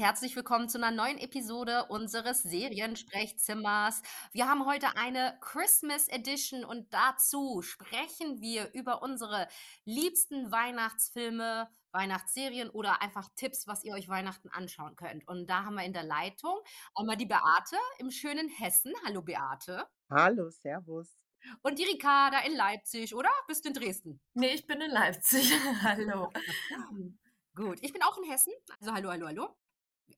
[0.00, 4.00] herzlich willkommen zu einer neuen Episode unseres Seriensprechzimmers.
[4.32, 9.46] Wir haben heute eine Christmas Edition und dazu sprechen wir über unsere
[9.84, 15.28] liebsten Weihnachtsfilme, Weihnachtsserien oder einfach Tipps, was ihr euch Weihnachten anschauen könnt.
[15.28, 16.58] Und da haben wir in der Leitung
[16.94, 18.94] einmal die Beate im schönen Hessen.
[19.04, 19.86] Hallo Beate.
[20.08, 21.14] Hallo, Servus.
[21.60, 23.28] Und die Ricarda in Leipzig, oder?
[23.46, 24.20] Bist du in Dresden?
[24.32, 25.52] Nee, ich bin in Leipzig.
[25.82, 26.32] Hallo.
[27.54, 28.54] Gut, ich bin auch in Hessen.
[28.78, 29.59] Also hallo, hallo, hallo.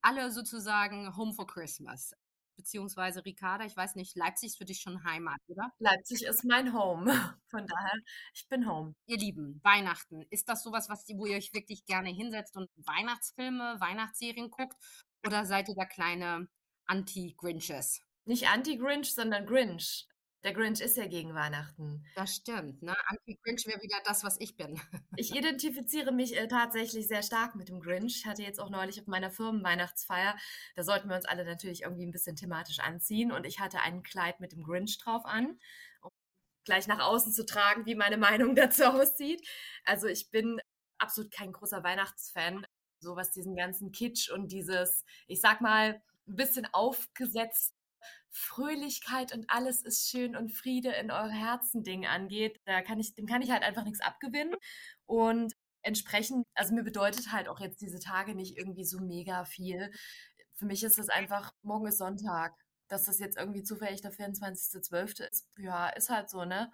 [0.01, 2.13] Alle sozusagen Home for Christmas.
[2.55, 5.71] Beziehungsweise Ricarda, ich weiß nicht, Leipzig ist für dich schon Heimat, oder?
[5.79, 7.05] Leipzig ist mein Home.
[7.49, 7.93] Von daher,
[8.33, 8.95] ich bin Home.
[9.07, 10.23] Ihr Lieben, Weihnachten.
[10.29, 14.77] Ist das sowas, was, wo ihr euch wirklich gerne hinsetzt und Weihnachtsfilme, Weihnachtsserien guckt?
[15.25, 16.47] Oder seid ihr da kleine
[16.85, 18.01] Anti-Grinches?
[18.25, 20.07] Nicht Anti-Grinch, sondern Grinch.
[20.43, 22.05] Der Grinch ist ja gegen Weihnachten.
[22.15, 22.93] Das stimmt, ne?
[23.07, 24.75] Anti-Grinch wäre wieder das, was ich bin.
[25.15, 28.17] Ich identifiziere mich äh, tatsächlich sehr stark mit dem Grinch.
[28.17, 30.35] Ich hatte jetzt auch neulich auf meiner Firmenweihnachtsfeier,
[30.75, 34.03] da sollten wir uns alle natürlich irgendwie ein bisschen thematisch anziehen und ich hatte ein
[34.03, 35.59] Kleid mit dem Grinch drauf an,
[36.01, 36.11] um
[36.65, 39.47] gleich nach außen zu tragen, wie meine Meinung dazu aussieht.
[39.85, 40.59] Also ich bin
[40.97, 42.65] absolut kein großer Weihnachtsfan,
[42.99, 47.73] so was diesen ganzen Kitsch und dieses, ich sag mal, ein bisschen aufgesetzt
[48.33, 53.13] Fröhlichkeit und alles ist schön und Friede in eure Herzen Ding angeht, da kann ich,
[53.13, 54.55] dem kann ich halt einfach nichts abgewinnen.
[55.05, 55.53] Und
[55.83, 59.91] entsprechend, also mir bedeutet halt auch jetzt diese Tage nicht irgendwie so mega viel.
[60.55, 62.55] Für mich ist das einfach, morgen ist Sonntag.
[62.89, 65.23] Dass das jetzt irgendwie zufällig der 24.12.
[65.31, 66.71] ist, ja, ist halt so, ne?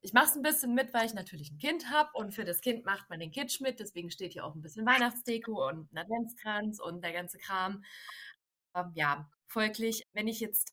[0.00, 2.60] Ich mache es ein bisschen mit, weil ich natürlich ein Kind habe und für das
[2.60, 3.80] Kind macht man den Kitsch mit.
[3.80, 7.84] Deswegen steht hier auch ein bisschen Weihnachtsdeko und ein Adventskranz und der ganze Kram.
[8.74, 10.72] Ähm, ja, folglich, wenn ich jetzt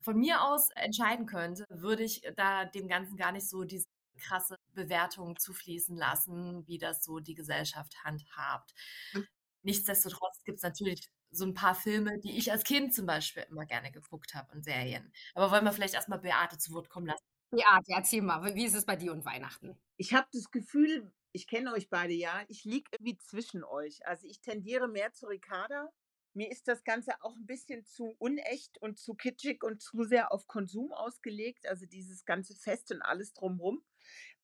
[0.00, 3.86] von mir aus entscheiden könnte, würde ich da dem Ganzen gar nicht so diese
[4.18, 8.74] krasse Bewertung zufließen lassen, wie das so die Gesellschaft handhabt.
[9.12, 9.26] Mhm.
[9.62, 13.66] Nichtsdestotrotz gibt es natürlich so ein paar Filme, die ich als Kind zum Beispiel immer
[13.66, 15.12] gerne geguckt habe und Serien.
[15.34, 17.24] Aber wollen wir vielleicht erstmal Beate zu Wort kommen lassen?
[17.50, 19.76] Beate, erzähl mal, wie ist es bei dir und Weihnachten?
[19.96, 24.06] Ich habe das Gefühl, ich kenne euch beide ja, ich liege irgendwie zwischen euch.
[24.06, 25.90] Also ich tendiere mehr zu Ricarda,
[26.36, 30.32] mir ist das Ganze auch ein bisschen zu unecht und zu kitschig und zu sehr
[30.32, 33.82] auf Konsum ausgelegt, also dieses ganze Fest und alles drumherum.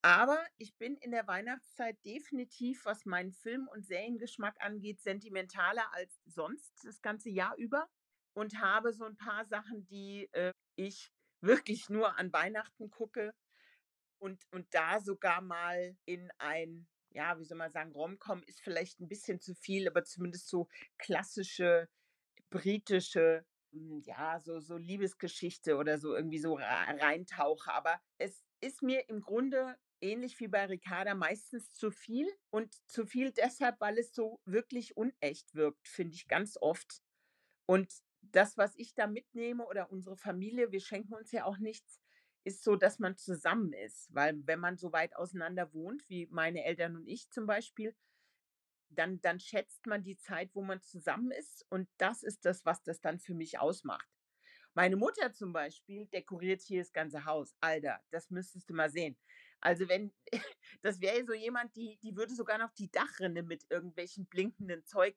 [0.01, 6.19] Aber ich bin in der Weihnachtszeit definitiv, was meinen Film- und Seriengeschmack angeht, sentimentaler als
[6.25, 7.89] sonst das ganze Jahr über
[8.33, 13.35] und habe so ein paar Sachen, die äh, ich wirklich nur an Weihnachten gucke
[14.19, 19.01] und, und da sogar mal in ein ja, wie soll man sagen, Romcom ist vielleicht
[19.01, 20.69] ein bisschen zu viel, aber zumindest so
[20.99, 21.89] klassische
[22.51, 27.73] britische, hm, ja, so, so Liebesgeschichte oder so irgendwie so reintauche.
[27.73, 33.07] Aber es ist mir im Grunde ähnlich wie bei Ricarda meistens zu viel und zu
[33.07, 37.03] viel deshalb, weil es so wirklich unecht wirkt, finde ich ganz oft.
[37.67, 37.93] Und
[38.23, 42.02] das, was ich da mitnehme oder unsere Familie, wir schenken uns ja auch nichts,
[42.45, 44.13] ist so, dass man zusammen ist.
[44.15, 47.95] Weil wenn man so weit auseinander wohnt, wie meine Eltern und ich zum Beispiel,
[48.91, 51.65] dann, dann schätzt man die Zeit, wo man zusammen ist.
[51.71, 54.09] Und das ist das, was das dann für mich ausmacht.
[54.75, 57.55] Meine Mutter zum Beispiel dekoriert hier das ganze Haus.
[57.61, 59.19] Alter, das müsstest du mal sehen.
[59.61, 60.13] Also wenn,
[60.83, 65.15] das wäre so jemand, die, die würde sogar noch die Dachrinne mit irgendwelchen blinkenden Zeug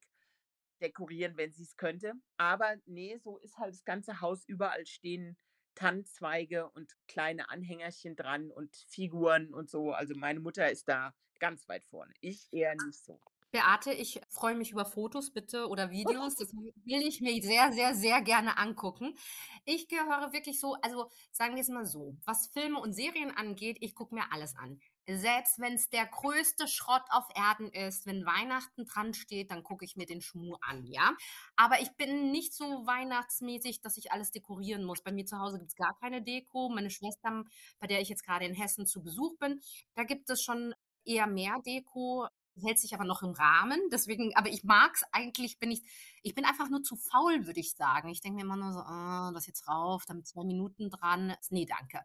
[0.82, 2.14] dekorieren, wenn sie es könnte.
[2.38, 4.44] Aber nee, so ist halt das ganze Haus.
[4.46, 5.38] Überall stehen
[5.76, 9.92] Tannenzweige und kleine Anhängerchen dran und Figuren und so.
[9.92, 12.14] Also meine Mutter ist da ganz weit vorne.
[12.22, 13.20] Ich eher nicht so.
[13.52, 16.36] Beate, ich freue mich über Fotos bitte oder Videos.
[16.36, 19.16] Das will ich mir sehr, sehr, sehr gerne angucken.
[19.64, 23.78] Ich gehöre wirklich so, also sagen wir es mal so, was Filme und Serien angeht,
[23.80, 24.82] ich gucke mir alles an.
[25.08, 29.86] Selbst wenn es der größte Schrott auf Erden ist, wenn Weihnachten dran steht, dann gucke
[29.86, 31.16] ich mir den Schmuh an, ja.
[31.56, 35.02] Aber ich bin nicht so weihnachtsmäßig, dass ich alles dekorieren muss.
[35.02, 36.70] Bei mir zu Hause gibt es gar keine Deko.
[36.70, 37.44] Meine Schwester,
[37.80, 39.62] bei der ich jetzt gerade in Hessen zu Besuch bin,
[39.94, 40.74] da gibt es schon
[41.06, 42.28] eher mehr Deko
[42.62, 43.80] hält sich aber noch im Rahmen.
[43.92, 45.82] Deswegen, aber ich mag es eigentlich, bin ich,
[46.22, 48.10] ich bin einfach nur zu faul, würde ich sagen.
[48.10, 51.36] Ich denke mir immer nur so, oh, das jetzt rauf, damit zwei Minuten dran.
[51.50, 52.02] Nee, danke.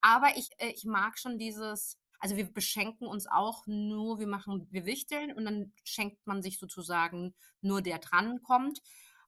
[0.00, 4.66] Aber ich, äh, ich mag schon dieses, also wir beschenken uns auch nur, wir machen,
[4.70, 8.80] wir wichteln und dann schenkt man sich sozusagen nur der dran kommt.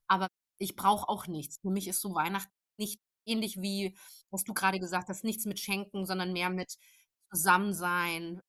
[0.07, 1.59] Aber ich brauche auch nichts.
[1.61, 3.95] Für mich ist so Weihnachten nicht ähnlich wie,
[4.31, 6.77] was du gerade gesagt hast, nichts mit Schenken, sondern mehr mit
[7.29, 8.39] Zusammensein,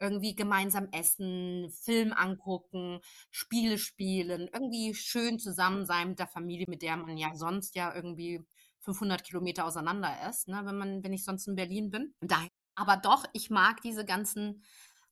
[0.00, 3.00] irgendwie gemeinsam essen, Film angucken,
[3.30, 7.94] Spiele spielen, irgendwie schön zusammen sein mit der Familie, mit der man ja sonst ja
[7.94, 8.40] irgendwie
[8.80, 12.14] 500 Kilometer auseinander ist, ne, wenn man, wenn ich sonst in Berlin bin.
[12.20, 14.62] Daher aber doch, ich mag diese ganzen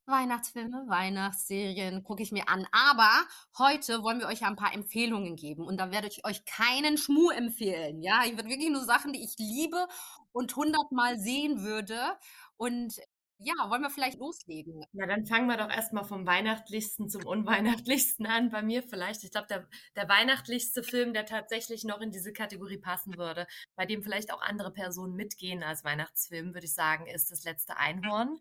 [0.09, 2.67] Weihnachtsfilme, Weihnachtsserien gucke ich mir an.
[2.71, 3.09] Aber
[3.57, 5.65] heute wollen wir euch ja ein paar Empfehlungen geben.
[5.65, 8.01] Und da werde ich euch keinen Schmuh empfehlen.
[8.01, 9.87] Ja, ich werde wirklich nur Sachen, die ich liebe
[10.31, 11.99] und hundertmal sehen würde.
[12.57, 12.99] Und
[13.41, 14.83] ja, wollen wir vielleicht loslegen?
[14.91, 18.49] Ja, dann fangen wir doch erstmal vom Weihnachtlichsten zum Unweihnachtlichsten an.
[18.49, 19.23] Bei mir vielleicht.
[19.23, 23.85] Ich glaube, der, der weihnachtlichste Film, der tatsächlich noch in diese Kategorie passen würde, bei
[23.85, 28.37] dem vielleicht auch andere Personen mitgehen als Weihnachtsfilm, würde ich sagen, ist Das letzte Einhorn.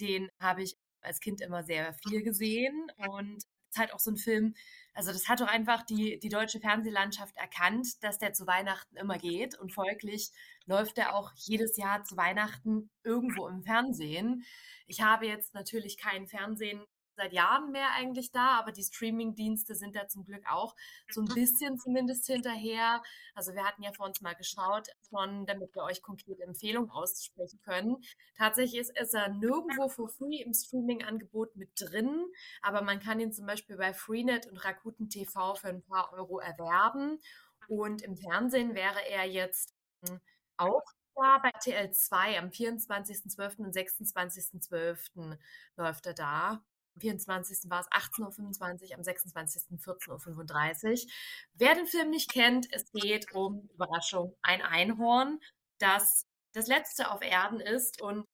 [0.00, 4.16] Den habe ich als Kind immer sehr viel gesehen und ist halt auch so ein
[4.16, 4.54] Film,
[4.94, 9.18] also das hat doch einfach die, die deutsche Fernsehlandschaft erkannt, dass der zu Weihnachten immer
[9.18, 10.30] geht und folglich
[10.66, 14.44] läuft er auch jedes Jahr zu Weihnachten irgendwo im Fernsehen.
[14.86, 16.84] Ich habe jetzt natürlich kein Fernsehen
[17.22, 20.74] seit Jahren mehr eigentlich da, aber die Streaming-Dienste sind da zum Glück auch
[21.10, 23.02] so ein bisschen zumindest hinterher.
[23.34, 27.60] Also wir hatten ja vor uns mal geschaut, von, damit wir euch konkrete Empfehlungen aussprechen
[27.62, 27.96] können.
[28.36, 32.26] Tatsächlich ist, ist er nirgendwo for free im Streaming-Angebot mit drin,
[32.60, 36.40] aber man kann ihn zum Beispiel bei Freenet und Rakuten TV für ein paar Euro
[36.40, 37.20] erwerben.
[37.68, 39.74] Und im Fernsehen wäre er jetzt
[40.06, 40.20] hm,
[40.56, 40.82] auch
[41.14, 43.58] da bei TL2 am 24.12.
[43.58, 45.38] und 26.12.
[45.76, 46.64] läuft er da.
[46.94, 47.70] Am 24.
[47.70, 49.62] war es 18.25 Uhr, am 26.
[49.78, 51.10] 14.35 Uhr.
[51.54, 55.40] Wer den Film nicht kennt, es geht um, Überraschung, ein Einhorn,
[55.78, 58.26] das das letzte auf Erden ist und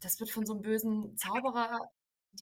[0.00, 1.90] das wird von so einem bösen Zauberer,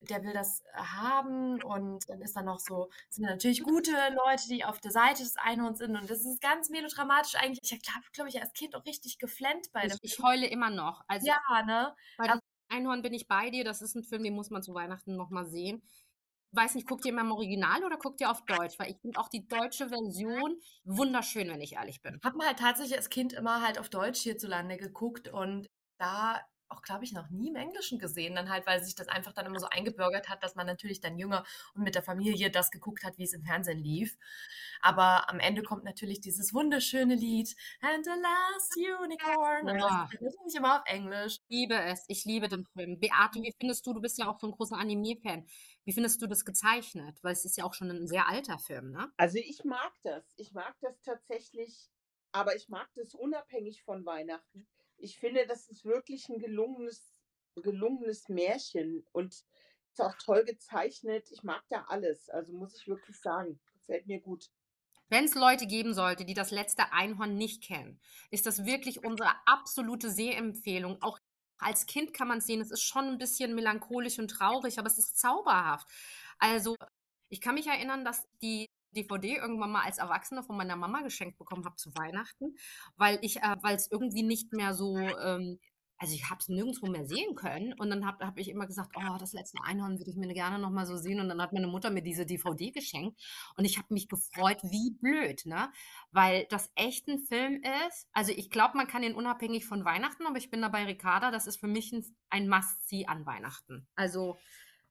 [0.03, 4.65] der will das haben und dann ist da noch so, sind natürlich gute Leute, die
[4.65, 7.61] auf der Seite des Einhorns sind und das ist ganz melodramatisch eigentlich.
[7.63, 10.69] Ich habe, glaube ich, als Kind auch richtig geflennt bei dem Ich, ich heule immer
[10.69, 11.03] noch.
[11.07, 11.97] Also, ja, ne?
[12.19, 12.39] Also,
[12.79, 13.65] Einhorn bin ich bei dir.
[13.65, 15.83] Das ist ein Film, den muss man zu Weihnachten nochmal sehen.
[16.53, 18.79] Weiß nicht, guckt ihr immer im Original oder guckt ihr auf Deutsch?
[18.79, 22.19] Weil ich finde auch die deutsche Version wunderschön, wenn ich ehrlich bin.
[22.25, 26.83] Hab mal halt tatsächlich als Kind immer halt auf Deutsch hierzulande geguckt und da auch,
[26.83, 28.35] glaube ich, noch nie im Englischen gesehen.
[28.35, 31.19] Dann halt, weil sich das einfach dann immer so eingebürgert hat, dass man natürlich dann
[31.19, 31.45] jünger
[31.75, 34.17] und mit der Familie das geguckt hat, wie es im Fernsehen lief.
[34.81, 39.67] Aber am Ende kommt natürlich dieses wunderschöne Lied And the Last Unicorn.
[39.67, 39.73] Ja.
[39.73, 41.39] Und das ist natürlich immer auf Englisch.
[41.49, 42.05] Ich liebe es.
[42.09, 43.01] Ich liebe den Film.
[43.01, 45.47] Beate, wie findest du, du bist ja auch so ein großer Anime-Fan.
[45.85, 47.19] Wie findest du das gezeichnet?
[47.23, 49.11] Weil es ist ja auch schon ein sehr alter Film, ne?
[49.17, 50.25] Also ich mag das.
[50.37, 51.89] Ich mag das tatsächlich,
[52.33, 54.67] aber ich mag das unabhängig von Weihnachten
[54.99, 57.15] ich finde, das ist wirklich ein gelungenes,
[57.57, 61.31] gelungenes Märchen und ist auch toll gezeichnet.
[61.31, 62.29] Ich mag da alles.
[62.29, 64.51] Also muss ich wirklich sagen, gefällt mir gut.
[65.09, 67.99] Wenn es Leute geben sollte, die das letzte Einhorn nicht kennen,
[68.31, 71.01] ist das wirklich unsere absolute Sehempfehlung.
[71.01, 71.19] Auch
[71.59, 74.87] als Kind kann man es sehen, es ist schon ein bisschen melancholisch und traurig, aber
[74.87, 75.89] es ist zauberhaft.
[76.39, 76.77] Also,
[77.31, 81.39] ich kann mich erinnern, dass die DVD irgendwann mal als Erwachsene von meiner Mama geschenkt
[81.39, 82.57] bekommen habe zu Weihnachten,
[82.97, 85.59] weil ich, äh, weil es irgendwie nicht mehr so, ähm,
[86.01, 88.95] also ich habe es nirgendwo mehr sehen können und dann habe hab ich immer gesagt,
[88.97, 91.53] oh, das letzte Einhorn würde ich mir gerne noch mal so sehen und dann hat
[91.53, 93.21] meine Mutter mir diese DVD geschenkt
[93.57, 95.73] und ich habe mich gefreut, wie blöd, ne?
[96.13, 98.07] Weil das echt ein Film ist.
[98.13, 101.49] Also ich glaube, man kann ihn unabhängig von Weihnachten, aber ich bin dabei Ricarda, das
[101.49, 103.89] ist für mich ein, ein Must-See an Weihnachten.
[103.97, 104.39] Also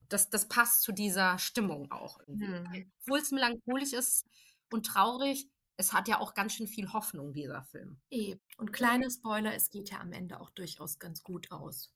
[0.10, 2.20] das, das passt zu dieser Stimmung auch.
[2.28, 2.88] Mhm.
[3.02, 4.26] Obwohl es melancholisch ist
[4.72, 8.00] und traurig, es hat ja auch ganz schön viel Hoffnung, dieser Film.
[8.10, 8.42] Eben.
[8.58, 11.92] Und kleiner Spoiler, es geht ja am Ende auch durchaus ganz gut aus.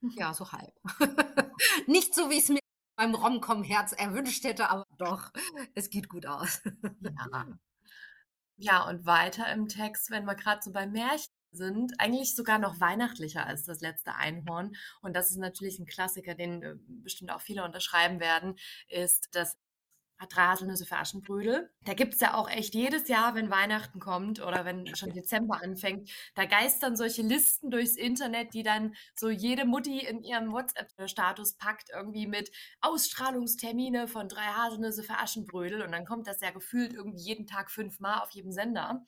[0.00, 0.72] Ja, so halb.
[1.86, 2.60] Nicht so, wie ich es mir
[2.96, 5.32] beim Romcom-Herz erwünscht hätte, aber doch,
[5.74, 6.62] es geht gut aus.
[7.00, 7.58] ja.
[8.60, 12.80] Ja, und weiter im Text, wenn wir gerade so bei Märchen sind, eigentlich sogar noch
[12.80, 14.72] weihnachtlicher als das letzte Einhorn.
[15.02, 18.56] Und das ist natürlich ein Klassiker, den äh, bestimmt auch viele unterschreiben werden,
[18.88, 19.56] ist das
[20.26, 21.70] drei Haselnüsse für Aschenbrödel.
[21.84, 25.62] Da gibt es ja auch echt jedes Jahr, wenn Weihnachten kommt oder wenn schon Dezember
[25.62, 31.54] anfängt, da geistern solche Listen durchs Internet, die dann so jede Mutti in ihrem WhatsApp-Status
[31.54, 32.50] packt, irgendwie mit
[32.80, 35.82] Ausstrahlungstermine von drei Haselnüsse für Aschenbrödel.
[35.82, 39.04] Und dann kommt das ja gefühlt irgendwie jeden Tag fünfmal auf jedem Sender.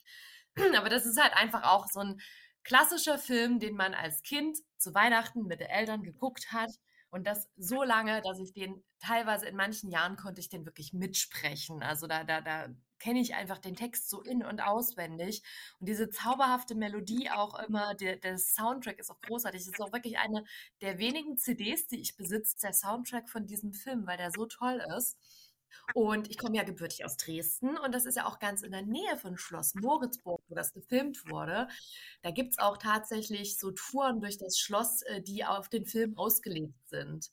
[0.76, 2.20] Aber das ist halt einfach auch so ein
[2.64, 6.70] klassischer Film, den man als Kind zu Weihnachten mit den Eltern geguckt hat.
[7.10, 10.92] Und das so lange, dass ich den teilweise in manchen Jahren konnte ich den wirklich
[10.92, 11.82] mitsprechen.
[11.82, 12.68] Also da, da, da
[13.00, 15.42] kenne ich einfach den Text so in- und auswendig.
[15.80, 19.60] Und diese zauberhafte Melodie auch immer, der, der Soundtrack ist auch großartig.
[19.62, 20.44] Es ist auch wirklich eine
[20.82, 24.80] der wenigen CDs, die ich besitze, der Soundtrack von diesem Film, weil der so toll
[24.96, 25.18] ist.
[25.94, 28.82] Und ich komme ja gebürtig aus Dresden und das ist ja auch ganz in der
[28.82, 31.68] Nähe von Schloss Moritzburg, wo das gefilmt wurde.
[32.22, 36.16] Da gibt es auch tatsächlich so Touren durch das Schloss, äh, die auf den Film
[36.16, 37.30] ausgelegt sind.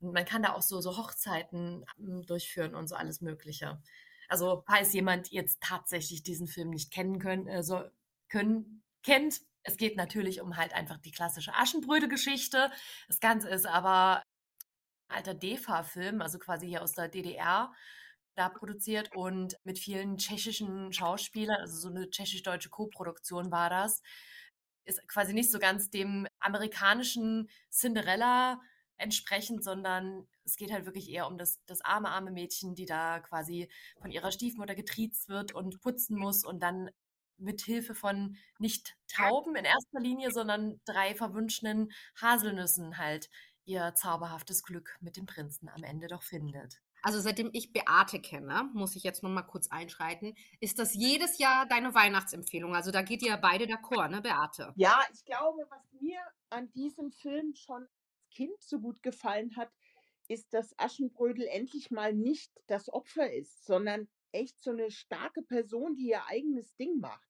[0.00, 3.80] Und man kann da auch so, so Hochzeiten hm, durchführen und so alles Mögliche.
[4.28, 7.82] Also, falls jemand jetzt tatsächlich diesen Film nicht kennen können, äh, so,
[8.28, 12.70] können, kennt, es geht natürlich um halt einfach die klassische Aschenbrödel-Geschichte.
[13.08, 14.22] Das Ganze ist aber
[15.18, 17.72] alter DEFA-Film, also quasi hier aus der DDR
[18.36, 24.00] da produziert und mit vielen tschechischen Schauspielern, also so eine tschechisch-deutsche Co-Produktion war das.
[24.84, 28.60] Ist quasi nicht so ganz dem amerikanischen Cinderella
[28.96, 33.18] entsprechend, sondern es geht halt wirklich eher um das, das arme, arme Mädchen, die da
[33.18, 33.68] quasi
[34.00, 36.90] von ihrer Stiefmutter getriezt wird und putzen muss und dann
[37.38, 43.30] mit Hilfe von nicht Tauben in erster Linie, sondern drei verwünschenen Haselnüssen halt
[43.68, 46.80] ihr zauberhaftes Glück mit dem Prinzen am Ende doch findet.
[47.02, 51.38] Also seitdem ich Beate kenne, muss ich jetzt noch mal kurz einschreiten, ist das jedes
[51.38, 52.74] Jahr deine Weihnachtsempfehlung.
[52.74, 54.72] Also da geht ihr beide d'accord, ne, Beate?
[54.76, 56.20] Ja, ich glaube, was mir
[56.50, 59.70] an diesem Film schon als Kind so gut gefallen hat,
[60.28, 65.94] ist, dass Aschenbrödel endlich mal nicht das Opfer ist, sondern echt so eine starke Person,
[65.94, 67.28] die ihr eigenes Ding macht.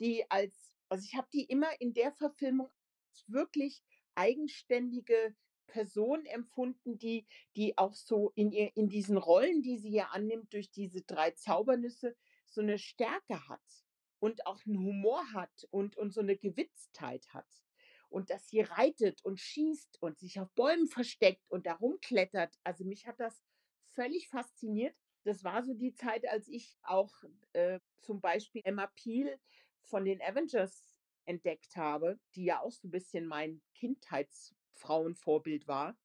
[0.00, 2.70] Die als, also ich habe die immer in der Verfilmung
[3.10, 3.82] als wirklich
[4.14, 5.34] eigenständige
[5.66, 7.26] Person empfunden, die,
[7.56, 11.30] die auch so in, ihr, in diesen Rollen, die sie hier annimmt, durch diese drei
[11.32, 12.16] Zaubernüsse,
[12.46, 13.60] so eine Stärke hat
[14.18, 17.48] und auch einen Humor hat und, und so eine Gewitztheit hat.
[18.08, 22.54] Und dass sie reitet und schießt und sich auf Bäumen versteckt und da rumklettert.
[22.62, 23.42] Also mich hat das
[23.88, 24.94] völlig fasziniert.
[25.24, 27.12] Das war so die Zeit, als ich auch
[27.52, 29.38] äh, zum Beispiel Emma Peel
[29.82, 35.96] von den Avengers entdeckt habe, die ja auch so ein bisschen mein Kindheits Frauenvorbild war.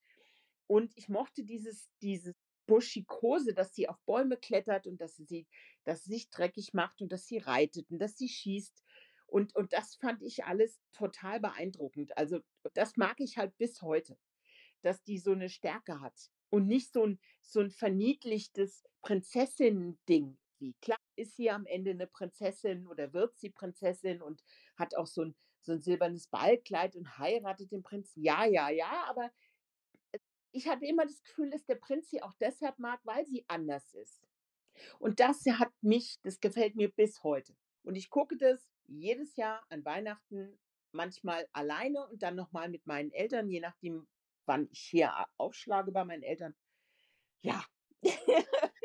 [0.68, 2.36] Und ich mochte dieses, dieses
[2.68, 5.48] Buschikose, dass sie auf Bäume klettert und dass sie,
[5.86, 8.84] dass sie sich dreckig macht und dass sie reitet und dass sie schießt.
[9.26, 12.18] Und, und das fand ich alles total beeindruckend.
[12.18, 12.40] Also
[12.74, 14.18] das mag ich halt bis heute,
[14.82, 20.38] dass die so eine Stärke hat und nicht so ein, so ein verniedlichtes Prinzessin-Ding.
[20.60, 24.44] Wie klar ist sie am Ende eine Prinzessin oder wird sie Prinzessin und
[24.76, 25.36] hat auch so ein,
[25.68, 28.24] so ein silbernes Ballkleid und heiratet den Prinzen.
[28.24, 29.32] Ja, ja, ja, aber
[30.52, 33.94] ich hatte immer das Gefühl, dass der Prinz sie auch deshalb mag, weil sie anders
[33.94, 34.24] ist.
[34.98, 37.56] Und das hat mich, das gefällt mir bis heute.
[37.84, 40.58] Und ich gucke das jedes Jahr an Weihnachten,
[40.92, 44.08] manchmal alleine und dann nochmal mit meinen Eltern, je nachdem,
[44.46, 46.56] wann ich hier aufschlage bei meinen Eltern.
[47.42, 47.64] Ja.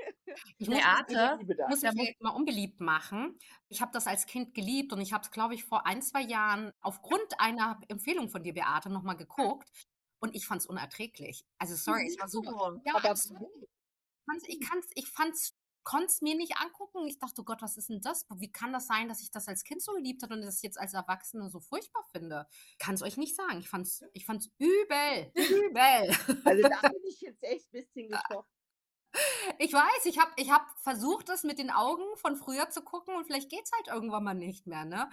[0.59, 3.39] Ich muss, Theater, muss ja mal unbeliebt machen.
[3.69, 6.23] Ich habe das als Kind geliebt und ich habe es, glaube ich, vor ein, zwei
[6.23, 9.69] Jahren aufgrund einer Empfehlung von dir, Beate, nochmal geguckt
[10.21, 11.45] und ich fand es unerträglich.
[11.59, 12.43] Also sorry, es war so.
[12.85, 13.51] Ja, absolut.
[14.47, 17.07] Ich kann's, ich fand's konnte es mir nicht angucken.
[17.07, 18.27] Ich dachte, oh Gott, was ist denn das?
[18.37, 20.79] Wie kann das sein, dass ich das als Kind so geliebt habe und das jetzt
[20.79, 22.47] als Erwachsene so furchtbar finde?
[22.79, 23.59] Kann es euch nicht sagen.
[23.59, 25.33] Ich fand es ich fand's übel.
[25.35, 26.17] übel.
[26.45, 28.49] Also da bin ich jetzt echt ein bisschen geschockt.
[29.59, 33.15] Ich weiß, ich habe ich hab versucht, das mit den Augen von früher zu gucken
[33.15, 35.09] und vielleicht geht es halt irgendwann mal nicht mehr, ne?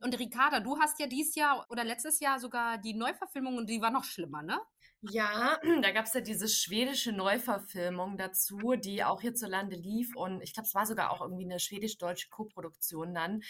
[0.00, 3.80] Und Ricarda, du hast ja dieses Jahr oder letztes Jahr sogar die Neuverfilmung und die
[3.80, 4.60] war noch schlimmer, ne?
[5.02, 10.54] Ja, da gab es ja diese schwedische Neuverfilmung dazu, die auch hierzulande lief und ich
[10.54, 13.34] glaube, es war sogar auch irgendwie eine schwedisch-deutsche Koproduktion dann.
[13.36, 13.44] Und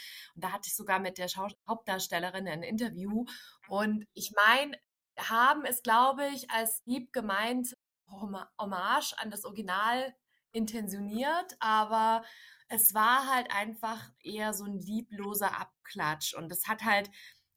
[0.45, 3.25] da hatte ich sogar mit der Schau Hauptdarstellerin ein Interview
[3.69, 4.77] und ich meine,
[5.19, 7.75] haben es, glaube ich, als lieb gemeint
[8.11, 10.15] Hommage an das Original
[10.59, 12.25] intentioniert, aber
[12.69, 17.11] es war halt einfach eher so ein liebloser Abklatsch und es hat halt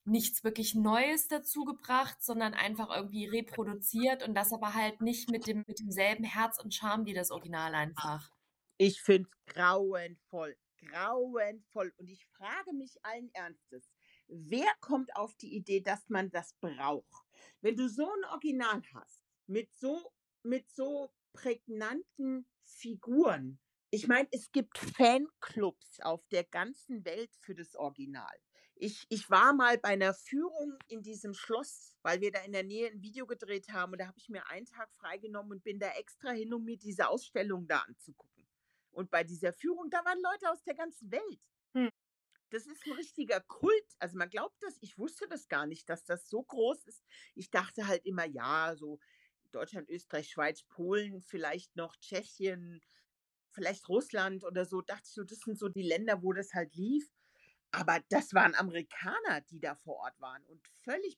[0.05, 5.47] nichts wirklich Neues dazu gebracht, sondern einfach irgendwie reproduziert und das aber halt nicht mit,
[5.47, 8.31] dem, mit demselben Herz und Charme wie das Original einfach.
[8.77, 13.91] Ich finde grauenvoll, grauenvoll und ich frage mich allen Ernstes,
[14.27, 17.25] wer kommt auf die Idee, dass man das braucht?
[17.61, 20.11] Wenn du so ein Original hast, mit so
[20.43, 23.59] mit so prägnanten Figuren.
[23.89, 28.35] Ich meine, es gibt Fanclubs auf der ganzen Welt für das Original.
[28.75, 32.63] Ich, ich war mal bei einer Führung in diesem Schloss, weil wir da in der
[32.63, 33.91] Nähe ein Video gedreht haben.
[33.91, 36.77] Und da habe ich mir einen Tag freigenommen und bin da extra hin, um mir
[36.77, 38.47] diese Ausstellung da anzugucken.
[38.91, 41.41] Und bei dieser Führung, da waren Leute aus der ganzen Welt.
[41.75, 41.89] Hm.
[42.49, 43.85] Das ist ein richtiger Kult.
[43.99, 47.03] Also man glaubt das, ich wusste das gar nicht, dass das so groß ist.
[47.33, 48.99] Ich dachte halt immer, ja, so
[49.51, 52.81] Deutschland, Österreich, Schweiz, Polen, vielleicht noch Tschechien,
[53.51, 56.75] vielleicht Russland oder so, dachte ich so, das sind so die Länder, wo das halt
[56.75, 57.11] lief.
[57.71, 61.17] Aber das waren Amerikaner, die da vor Ort waren und völlig,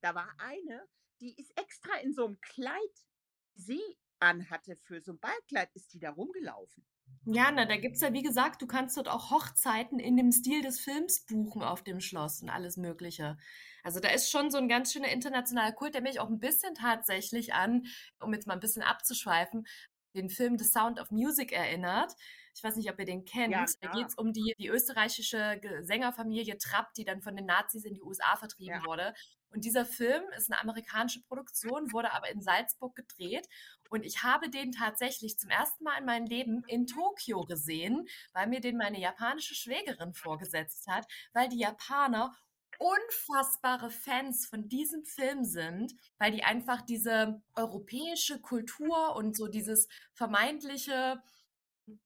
[0.00, 0.88] da war eine,
[1.20, 3.06] die ist extra in so einem Kleid,
[3.54, 3.82] sie
[4.18, 6.84] anhatte für so ein Ballkleid, ist die da rumgelaufen.
[7.24, 10.32] Ja, na, da gibt es ja, wie gesagt, du kannst dort auch Hochzeiten in dem
[10.32, 13.38] Stil des Films buchen auf dem Schloss und alles Mögliche.
[13.84, 16.74] Also da ist schon so ein ganz schöner internationaler Kult, der mich auch ein bisschen
[16.74, 17.84] tatsächlich an,
[18.20, 19.66] um jetzt mal ein bisschen abzuschweifen,
[20.14, 22.12] den Film The Sound of Music erinnert.
[22.54, 23.52] Ich weiß nicht, ob ihr den kennt.
[23.52, 27.84] Ja, da geht es um die, die österreichische Sängerfamilie Trapp, die dann von den Nazis
[27.84, 28.84] in die USA vertrieben ja.
[28.84, 29.14] wurde.
[29.52, 33.48] Und dieser Film ist eine amerikanische Produktion, wurde aber in Salzburg gedreht.
[33.90, 38.46] Und ich habe den tatsächlich zum ersten Mal in meinem Leben in Tokio gesehen, weil
[38.46, 42.34] mir den meine japanische Schwägerin vorgesetzt hat, weil die Japaner
[42.78, 49.88] unfassbare Fans von diesem Film sind, weil die einfach diese europäische Kultur und so dieses
[50.14, 51.22] vermeintliche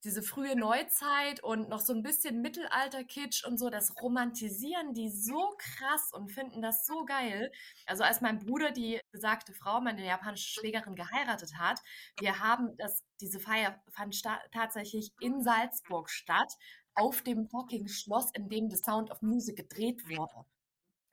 [0.03, 5.55] diese frühe Neuzeit und noch so ein bisschen Mittelalter-Kitsch und so, das romantisieren die so
[5.57, 7.51] krass und finden das so geil.
[7.85, 11.79] Also als mein Bruder die besagte Frau, meine japanische Schwägerin, geheiratet hat,
[12.19, 14.19] wir haben das, diese Feier fand
[14.51, 16.51] tatsächlich in Salzburg statt,
[16.95, 20.45] auf dem fucking Schloss, in dem The Sound of Music gedreht wurde.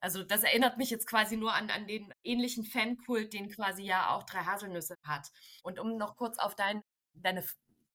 [0.00, 4.10] Also das erinnert mich jetzt quasi nur an, an den ähnlichen Fankult, den quasi ja
[4.10, 5.30] auch Drei Haselnüsse hat.
[5.62, 6.82] Und um noch kurz auf dein,
[7.14, 7.42] deine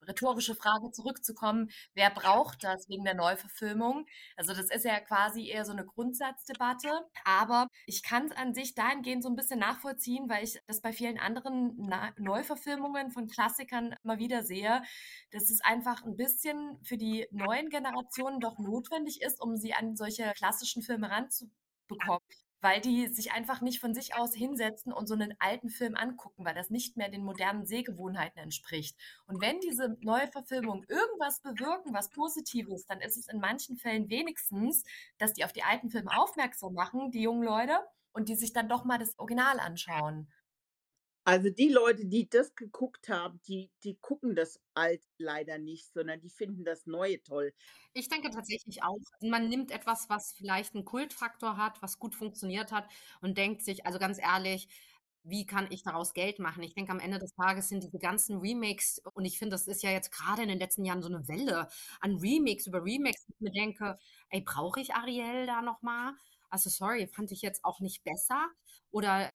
[0.07, 4.05] rhetorische Frage zurückzukommen, wer braucht das wegen der Neuverfilmung?
[4.35, 6.89] Also das ist ja quasi eher so eine Grundsatzdebatte,
[7.23, 10.93] aber ich kann es an sich dahingehend so ein bisschen nachvollziehen, weil ich das bei
[10.93, 14.81] vielen anderen Na Neuverfilmungen von Klassikern immer wieder sehe,
[15.31, 19.95] dass es einfach ein bisschen für die neuen Generationen doch notwendig ist, um sie an
[19.95, 22.21] solche klassischen Filme ranzubekommen
[22.61, 26.45] weil die sich einfach nicht von sich aus hinsetzen und so einen alten Film angucken,
[26.45, 28.97] weil das nicht mehr den modernen Sehgewohnheiten entspricht.
[29.27, 34.09] Und wenn diese neue Verfilmung irgendwas bewirken, was Positives, dann ist es in manchen Fällen
[34.09, 34.83] wenigstens,
[35.17, 37.79] dass die auf die alten Filme aufmerksam machen, die jungen Leute,
[38.11, 40.27] und die sich dann doch mal das Original anschauen.
[41.29, 46.19] Also die Leute, die das geguckt haben, die, die gucken das alt leider nicht, sondern
[46.21, 47.53] die finden das Neue toll.
[47.93, 52.71] Ich denke tatsächlich auch, man nimmt etwas, was vielleicht einen Kultfaktor hat, was gut funktioniert
[52.71, 52.89] hat
[53.21, 54.67] und denkt sich, also ganz ehrlich,
[55.23, 56.63] wie kann ich daraus Geld machen?
[56.63, 59.83] Ich denke, am Ende des Tages sind diese ganzen Remakes, und ich finde, das ist
[59.83, 61.67] ja jetzt gerade in den letzten Jahren so eine Welle
[61.99, 63.99] an Remakes über Remakes, ich mir denke,
[64.31, 66.13] ey, brauche ich Ariel da nochmal?
[66.49, 68.49] Also sorry, fand ich jetzt auch nicht besser.
[68.89, 69.28] Oder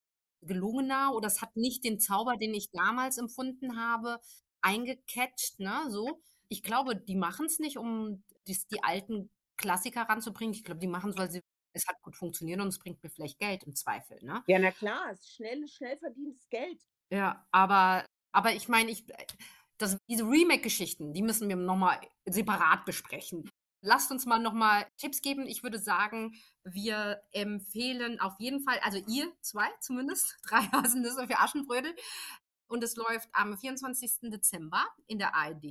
[0.47, 4.21] gelungener oder es hat nicht den Zauber, den ich damals empfunden habe,
[4.63, 6.21] eingecatcht, ne, so.
[6.49, 10.55] Ich glaube, die machen es nicht, um die, die alten Klassiker ranzubringen.
[10.55, 11.40] Ich glaube, die machen es, weil sie
[11.75, 14.42] es hat gut funktioniert und es bringt mir vielleicht Geld im Zweifel, ne?
[14.47, 16.81] Ja, na klar, es ist schnell, schnell verdientes Geld.
[17.11, 19.05] Ja, aber, aber ich meine, ich,
[19.77, 23.51] das, diese Remake-Geschichten, die müssen wir nochmal separat besprechen.
[23.87, 25.47] Lasst uns mal nochmal Tipps geben.
[25.47, 31.38] Ich würde sagen, wir empfehlen auf jeden Fall, also ihr zwei zumindest, drei Haselnüsse für
[31.38, 31.94] Aschenbrödel.
[32.66, 34.31] Und es läuft am 24.
[34.31, 35.66] Dezember in der ARD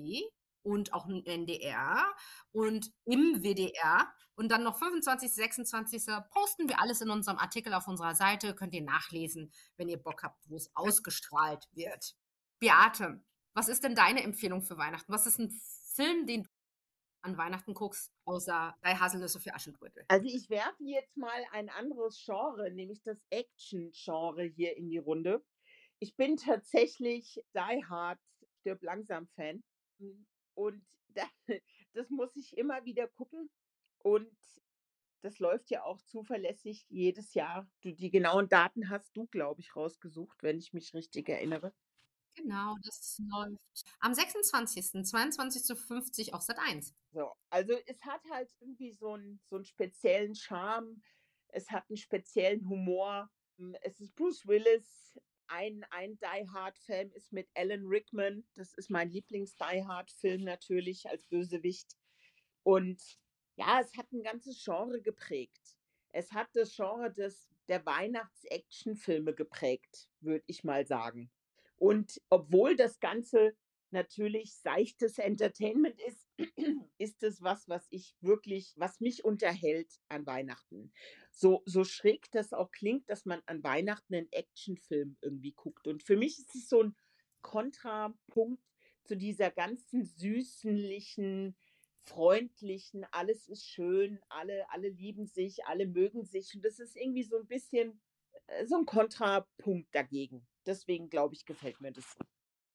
[0.62, 2.06] und auch im NDR
[2.52, 4.08] und im WDR.
[4.36, 6.06] Und dann noch 25., 26.
[6.30, 8.54] posten wir alles in unserem Artikel auf unserer Seite.
[8.54, 12.16] Könnt ihr nachlesen, wenn ihr Bock habt, wo es ausgestrahlt wird.
[12.60, 13.24] Beate,
[13.56, 15.12] was ist denn deine Empfehlung für Weihnachten?
[15.12, 15.50] Was ist ein
[15.96, 16.48] Film, den
[17.24, 20.06] an Weihnachten guckst, außer drei Haselnüsse für Aschenbrödel?
[20.08, 25.44] Also ich werfe jetzt mal ein anderes Genre, nämlich das Action-Genre hier in die Runde.
[26.00, 28.20] Ich bin tatsächlich Die Hard,
[28.60, 29.64] stirb langsam Fan.
[30.54, 30.84] Und
[31.94, 33.50] das muss ich immer wieder gucken.
[34.00, 34.30] Und
[35.22, 37.70] das läuft ja auch zuverlässig jedes Jahr.
[37.82, 41.74] Du, die genauen Daten hast du, glaube ich, rausgesucht, wenn ich mich richtig erinnere.
[42.36, 46.94] Genau, das läuft am 26., 22.50 auf Sat 1.
[47.12, 51.02] So, also es hat halt irgendwie so einen, so einen speziellen Charme,
[51.50, 53.30] es hat einen speziellen Humor.
[53.58, 55.14] Hm, es ist Bruce Willis,
[55.48, 58.44] ein, ein Die Hard-Film ist mit Alan Rickman.
[58.56, 61.96] Das ist mein Lieblings-Die Hard-Film natürlich als Bösewicht.
[62.64, 63.02] Und
[63.56, 65.78] ja, es hat ein ganzes Genre geprägt.
[66.12, 71.32] Es hat das Genre des, der Weihnachts-Action-Filme geprägt, würde ich mal sagen.
[71.78, 73.56] Und obwohl das Ganze
[73.94, 76.28] natürlich seichtes Entertainment ist,
[76.98, 80.92] ist es was, was ich wirklich, was mich unterhält an Weihnachten.
[81.32, 85.88] So, so schräg das auch klingt, dass man an Weihnachten einen Actionfilm irgendwie guckt.
[85.88, 86.96] Und für mich ist es so ein
[87.42, 88.64] Kontrapunkt
[89.04, 91.56] zu dieser ganzen süßlichen,
[92.06, 96.54] freundlichen, alles ist schön, alle, alle lieben sich, alle mögen sich.
[96.56, 98.02] Und das ist irgendwie so ein bisschen
[98.48, 102.06] äh, so ein Kontrapunkt dagegen deswegen glaube ich, gefällt mir das.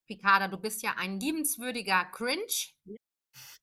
[0.09, 2.45] Ricarda, du bist ja ein liebenswürdiger Cringe.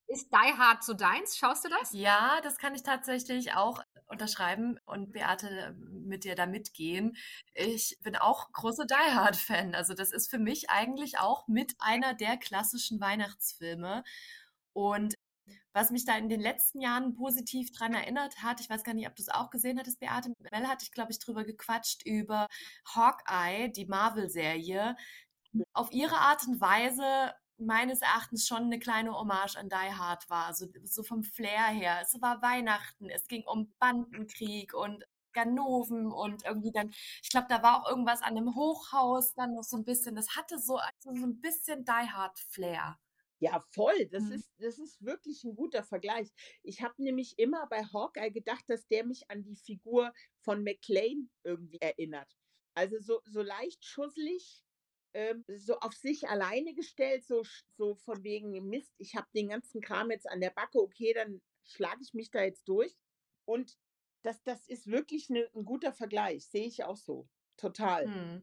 [0.09, 1.37] Ist Die Hard so deins?
[1.37, 1.93] Schaust du das?
[1.93, 7.17] Ja, das kann ich tatsächlich auch unterschreiben und Beate mit dir da mitgehen.
[7.55, 9.75] Ich bin auch großer Die Hard-Fan.
[9.75, 14.05] Also das ist für mich eigentlich auch mit einer der klassischen Weihnachtsfilme.
[14.73, 15.16] Und
[15.77, 19.07] was mich da in den letzten Jahren positiv dran erinnert hat, ich weiß gar nicht,
[19.07, 22.47] ob du es auch gesehen hattest, Beate, Mel hatte ich, glaube ich, drüber gequatscht, über
[22.95, 24.97] Hawkeye, die Marvel-Serie.
[25.75, 30.55] Auf ihre Art und Weise meines Erachtens schon eine kleine Hommage an Die Hard war,
[30.55, 31.99] so, so vom Flair her.
[32.03, 36.91] Es war Weihnachten, es ging um Bandenkrieg und Ganoven und irgendwie dann,
[37.23, 40.37] ich glaube, da war auch irgendwas an dem Hochhaus dann noch so ein bisschen, das
[40.37, 42.99] hatte so, so ein bisschen Die Hard Flair.
[43.39, 44.07] Ja, voll.
[44.07, 44.33] Das, mhm.
[44.33, 46.31] ist, das ist wirklich ein guter Vergleich.
[46.63, 51.31] Ich habe nämlich immer bei Hawkeye gedacht, dass der mich an die Figur von McLean
[51.45, 52.35] irgendwie erinnert.
[52.75, 54.63] Also so, so leicht schusselig,
[55.15, 57.43] ähm, so auf sich alleine gestellt, so,
[57.77, 61.41] so von wegen Mist, ich habe den ganzen Kram jetzt an der Backe, okay, dann
[61.65, 62.95] schlage ich mich da jetzt durch.
[63.45, 63.79] Und
[64.23, 67.29] das, das ist wirklich ne, ein guter Vergleich, sehe ich auch so.
[67.57, 68.05] Total.
[68.05, 68.43] Hm.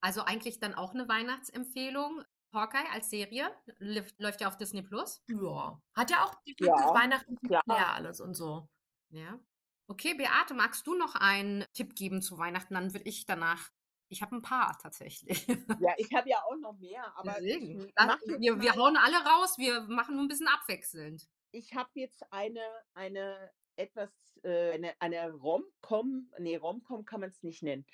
[0.00, 2.22] Also eigentlich dann auch eine Weihnachtsempfehlung.
[2.54, 5.22] Hawkeye als Serie läuft ja auf Disney Plus.
[5.28, 5.80] Ja.
[5.94, 7.62] Hat ja auch die ja, Weihnachten ja.
[7.66, 8.68] alles und so.
[9.10, 9.38] Ja.
[9.86, 12.74] Okay, Beate, magst du noch einen Tipp geben zu Weihnachten?
[12.74, 13.70] Dann würde ich danach
[14.08, 15.46] ich habe ein paar tatsächlich.
[15.80, 17.92] Ja, ich habe ja auch noch mehr, aber Deswegen.
[17.96, 21.26] Das, wir, wir hauen alle raus, wir machen nur ein bisschen abwechselnd.
[21.50, 22.64] Ich habe jetzt eine,
[22.94, 24.10] eine etwas,
[24.42, 27.86] äh, eine, eine Rom-Com, nee, Rom-Com kann man es nicht nennen,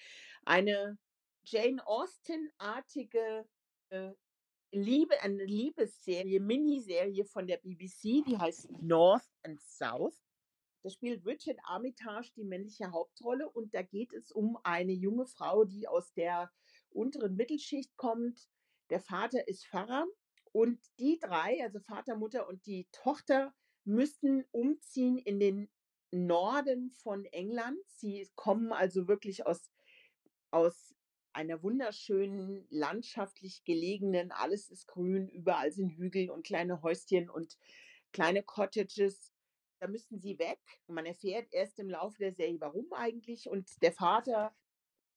[0.44, 0.99] eine
[1.44, 3.49] Jane Austen-artige
[3.88, 4.12] äh,
[4.73, 10.15] Liebe, eine Liebesserie, Miniserie von der BBC, die heißt North and South.
[10.83, 15.65] Da spielt Richard Armitage die männliche Hauptrolle und da geht es um eine junge Frau,
[15.65, 16.51] die aus der
[16.91, 18.49] unteren Mittelschicht kommt.
[18.91, 20.07] Der Vater ist Pfarrer
[20.53, 23.53] und die drei, also Vater, Mutter und die Tochter,
[23.85, 25.69] müssen umziehen in den
[26.13, 27.79] Norden von England.
[27.89, 29.71] Sie kommen also wirklich aus,
[30.51, 30.95] aus
[31.33, 37.57] einer wunderschönen, landschaftlich gelegenen, alles ist grün, überall sind Hügel und kleine Häuschen und
[38.12, 39.33] kleine Cottages
[39.81, 40.61] da müssten sie weg.
[40.87, 43.49] Man erfährt erst im Laufe der Serie, warum eigentlich.
[43.49, 44.55] Und der Vater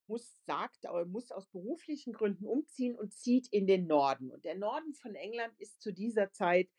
[0.07, 4.31] muss, sagt, aber muss aus beruflichen Gründen umziehen und zieht in den Norden.
[4.31, 6.69] Und der Norden von England ist zu dieser Zeit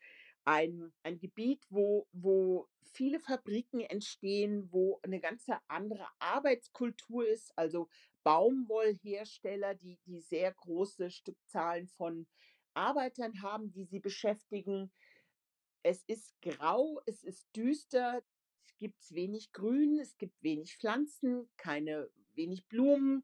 [0.45, 7.87] ein, ein Gebiet, wo, wo viele Fabriken entstehen, wo eine ganz andere Arbeitskultur ist, also
[8.25, 12.25] Baumwollhersteller, die, die sehr große Stückzahlen von
[12.73, 14.91] Arbeitern haben, die sie beschäftigen.
[15.83, 18.23] Es ist grau, es ist düster,
[18.63, 23.23] es gibt wenig Grün, es gibt wenig Pflanzen, keine wenig Blumen.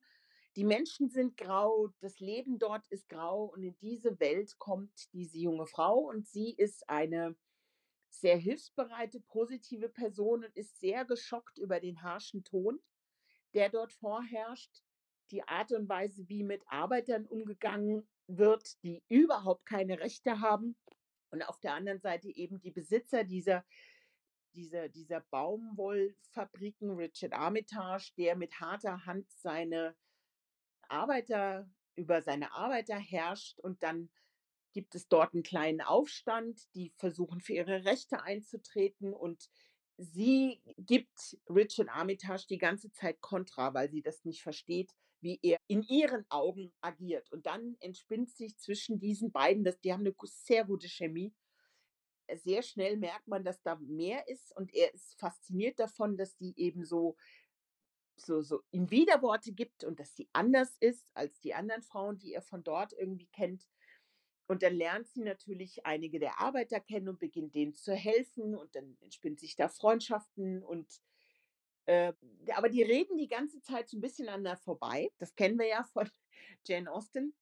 [0.55, 5.39] Die Menschen sind grau, das Leben dort ist grau und in diese Welt kommt diese
[5.39, 7.35] junge Frau und sie ist eine
[8.09, 12.79] sehr hilfsbereite, positive Person und ist sehr geschockt über den harschen Ton,
[13.55, 14.83] der dort vorherrscht,
[15.31, 20.75] die Art und Weise, wie mit Arbeitern umgegangen wird, die überhaupt keine Rechte haben.
[21.29, 23.65] Und auf der anderen Seite eben die Besitzer dieser,
[24.53, 29.95] dieser, dieser Baumwollfabriken, Richard Armitage, der mit harter Hand seine
[30.89, 34.09] Arbeiter, über seine Arbeiter herrscht und dann
[34.73, 39.49] gibt es dort einen kleinen Aufstand, die versuchen für ihre Rechte einzutreten und
[40.01, 45.57] sie gibt Richard Armitage die ganze Zeit Kontra, weil sie das nicht versteht, wie er
[45.67, 47.31] in ihren Augen agiert.
[47.31, 51.33] Und dann entspinnt sich zwischen diesen beiden, das, die haben eine sehr gute Chemie.
[52.33, 56.53] Sehr schnell merkt man, dass da mehr ist und er ist fasziniert davon, dass sie
[56.55, 57.15] eben so,
[58.15, 62.33] so, so ihm Widerworte gibt und dass sie anders ist als die anderen Frauen, die
[62.33, 63.67] er von dort irgendwie kennt.
[64.51, 68.75] Und dann lernt sie natürlich einige der Arbeiter kennen und beginnt denen zu helfen und
[68.75, 71.01] dann entspinnt sich da Freundschaften und
[71.85, 72.11] äh,
[72.53, 75.09] aber die reden die ganze Zeit so ein bisschen aneinander vorbei.
[75.19, 76.09] Das kennen wir ja von
[76.67, 77.33] Jane Austen.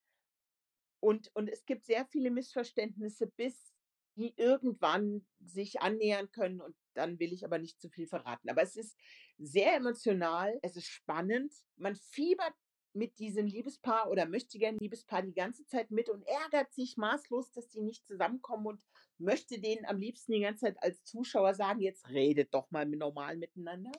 [1.00, 3.74] Und, und es gibt sehr viele Missverständnisse, bis
[4.15, 6.62] die irgendwann sich annähern können.
[6.62, 8.52] Und dann will ich aber nicht zu viel verraten.
[8.52, 8.95] Aber es ist
[9.39, 11.52] sehr emotional, es ist spannend.
[11.76, 12.54] Man fiebert
[12.93, 17.52] mit diesem Liebespaar oder möchte gern Liebespaar die ganze Zeit mit und ärgert sich maßlos,
[17.52, 18.84] dass die nicht zusammenkommen und
[19.17, 23.38] möchte denen am liebsten die ganze Zeit als Zuschauer sagen, jetzt redet doch mal normal
[23.38, 23.91] miteinander.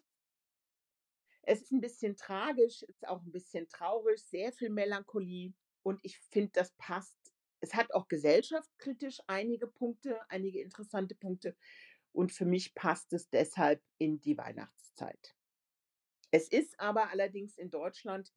[1.43, 6.19] Es ist ein bisschen tragisch, ist auch ein bisschen traurig, sehr viel Melancholie und ich
[6.19, 7.17] finde, das passt.
[7.61, 11.57] Es hat auch gesellschaftskritisch einige Punkte, einige interessante Punkte
[12.13, 15.35] und für mich passt es deshalb in die Weihnachtszeit.
[16.31, 18.33] Es ist aber allerdings in Deutschland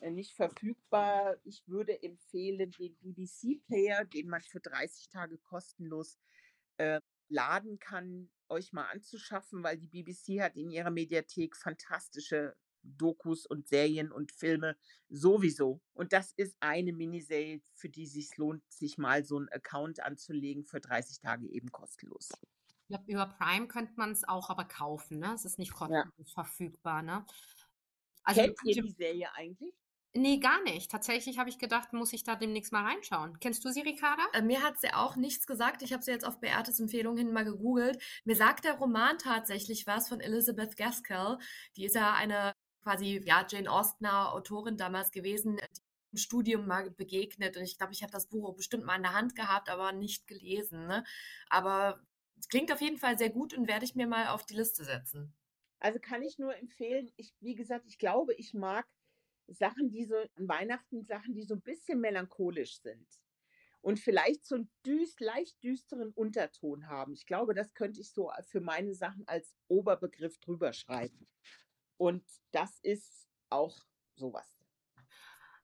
[0.00, 1.36] nicht verfügbar.
[1.44, 6.18] Ich würde empfehlen den BBC-Player, den man für 30 Tage kostenlos
[6.76, 13.46] äh, laden kann, euch mal anzuschaffen, weil die BBC hat in ihrer Mediathek fantastische Dokus
[13.46, 14.76] und Serien und Filme
[15.08, 15.80] sowieso.
[15.92, 20.00] Und das ist eine Miniserie, für die es sich lohnt, sich mal so einen Account
[20.00, 22.30] anzulegen für 30 Tage eben kostenlos.
[22.88, 25.34] Ich glaube, über Prime könnte man es auch aber kaufen, ne?
[25.34, 26.34] Es ist nicht kostenlos ja.
[26.34, 27.26] verfügbar, ne?
[28.22, 29.74] Also, Kennt ihr die Serie eigentlich?
[30.16, 30.90] Nee, gar nicht.
[30.90, 33.38] Tatsächlich habe ich gedacht, muss ich da demnächst mal reinschauen.
[33.38, 34.22] Kennst du sie, Ricarda?
[34.32, 35.82] Äh, mir hat sie auch nichts gesagt.
[35.82, 38.02] Ich habe sie jetzt auf Beates Empfehlung hin mal gegoogelt.
[38.24, 41.38] Mir sagt der Roman tatsächlich was von Elizabeth Gaskell.
[41.76, 45.80] Die ist ja eine quasi ja Jane Austener Autorin damals gewesen, die
[46.12, 49.12] im Studium mal begegnet und ich glaube, ich habe das Buch bestimmt mal in der
[49.12, 50.86] Hand gehabt, aber nicht gelesen.
[50.86, 51.04] Ne?
[51.50, 52.00] Aber
[52.38, 54.84] es klingt auf jeden Fall sehr gut und werde ich mir mal auf die Liste
[54.84, 55.34] setzen.
[55.78, 58.86] Also kann ich nur empfehlen, ich, wie gesagt, ich glaube, ich mag
[59.48, 63.06] Sachen, die so an Weihnachten, Sachen, die so ein bisschen melancholisch sind
[63.80, 67.12] und vielleicht so einen düst, leicht düsteren Unterton haben.
[67.14, 71.28] Ich glaube, das könnte ich so für meine Sachen als Oberbegriff drüber schreiben.
[71.96, 73.78] Und das ist auch
[74.16, 74.56] sowas.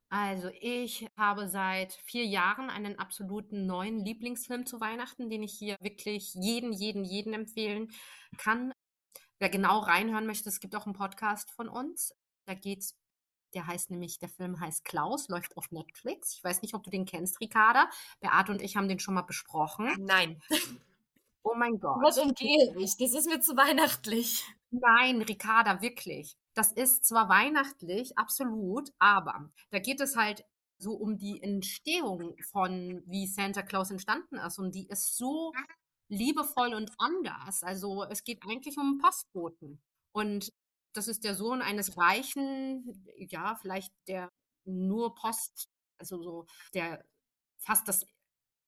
[0.09, 5.77] Also ich habe seit vier Jahren einen absoluten neuen Lieblingsfilm zu Weihnachten, den ich hier
[5.81, 7.91] wirklich jeden, jeden, jeden empfehlen
[8.37, 8.75] kann.
[9.39, 12.15] Wer genau reinhören möchte, es gibt auch einen Podcast von uns.
[12.45, 12.95] Da geht's,
[13.55, 16.35] der heißt nämlich, der Film heißt Klaus, läuft auf Netflix.
[16.35, 17.89] Ich weiß nicht, ob du den kennst, Ricarda.
[18.21, 19.89] Beate und ich haben den schon mal besprochen.
[19.99, 20.41] Nein.
[21.43, 22.03] Oh mein Gott.
[22.03, 22.97] Was umgehe ich?
[22.97, 24.45] Das ist mir zu weihnachtlich.
[24.71, 26.37] Nein, Ricarda, wirklich.
[26.55, 30.45] Das ist zwar weihnachtlich, absolut, aber da geht es halt
[30.79, 34.59] so um die Entstehung von, wie Santa Claus entstanden ist.
[34.59, 35.53] Und die ist so
[36.09, 37.63] liebevoll und anders.
[37.63, 39.81] Also es geht eigentlich um Postboten.
[40.13, 40.53] Und
[40.93, 44.31] das ist der Sohn eines Reichen, ja, vielleicht der
[44.65, 47.05] nur Post, also so, der
[47.59, 48.07] fast das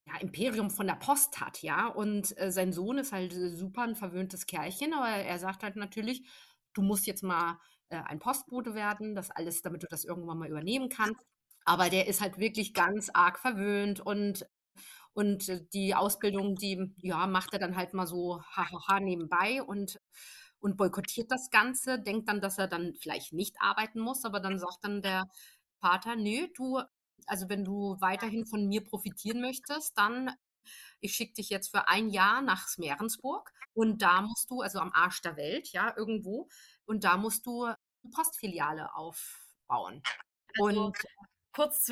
[0.06, 1.88] ja, Imperium von der Post hat, ja.
[1.88, 6.26] Und äh, sein Sohn ist halt super ein verwöhntes Kerlchen, aber er sagt halt natürlich,
[6.74, 7.58] du musst jetzt mal
[7.88, 11.20] äh, ein Postbote werden, das alles, damit du das irgendwann mal übernehmen kannst.
[11.64, 14.46] Aber der ist halt wirklich ganz arg verwöhnt und
[15.14, 20.00] und äh, die Ausbildung, die ja, macht er dann halt mal so hahaha nebenbei und
[20.64, 24.58] und boykottiert das Ganze, denkt dann, dass er dann vielleicht nicht arbeiten muss, aber dann
[24.58, 25.28] sagt dann der
[25.78, 26.80] Vater, nö, du,
[27.26, 30.30] also wenn du weiterhin von mir profitieren möchtest, dann
[31.00, 34.90] ich schicke dich jetzt für ein Jahr nach Smerensburg und da musst du, also am
[34.94, 36.48] Arsch der Welt, ja, irgendwo,
[36.86, 37.76] und da musst du eine
[38.14, 40.02] Postfiliale aufbauen.
[40.58, 40.96] Also, und
[41.52, 41.84] kurz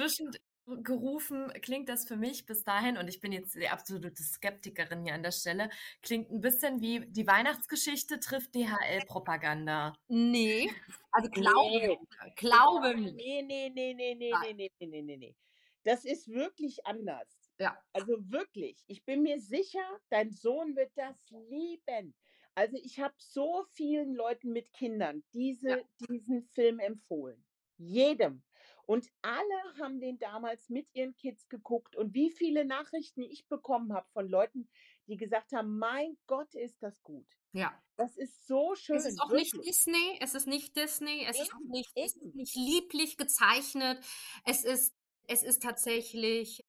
[0.72, 5.14] zwischengerufen klingt das für mich bis dahin, und ich bin jetzt die absolute Skeptikerin hier
[5.14, 5.70] an der Stelle,
[6.02, 9.94] klingt ein bisschen wie die Weihnachtsgeschichte trifft DHL-Propaganda.
[10.08, 10.70] Nee,
[11.12, 12.32] also glaube, nee.
[12.36, 15.36] glaube nee, nee, nee, nee, nee, nee, nee, nee, nee, nee.
[15.84, 17.28] Das ist wirklich anders.
[17.58, 17.76] Ja.
[17.92, 22.14] Also wirklich, ich bin mir sicher, dein Sohn wird das lieben.
[22.54, 25.78] Also ich habe so vielen Leuten mit Kindern diese, ja.
[26.08, 27.42] diesen Film empfohlen.
[27.78, 28.42] Jedem.
[28.86, 31.96] Und alle haben den damals mit ihren Kids geguckt.
[31.96, 34.68] Und wie viele Nachrichten ich bekommen habe von Leuten,
[35.06, 37.26] die gesagt haben, mein Gott, ist das gut.
[37.52, 37.72] Ja.
[37.96, 38.96] Das ist so schön.
[38.96, 39.52] Es ist auch wirklich.
[39.52, 43.16] nicht Disney, es ist nicht Disney, es eben, ist auch nicht, es ist nicht lieblich
[43.16, 44.04] gezeichnet.
[44.44, 44.94] Es ist,
[45.28, 46.64] es ist tatsächlich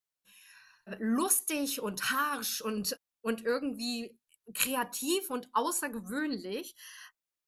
[0.99, 4.17] lustig und harsch und, und irgendwie
[4.53, 6.75] kreativ und außergewöhnlich.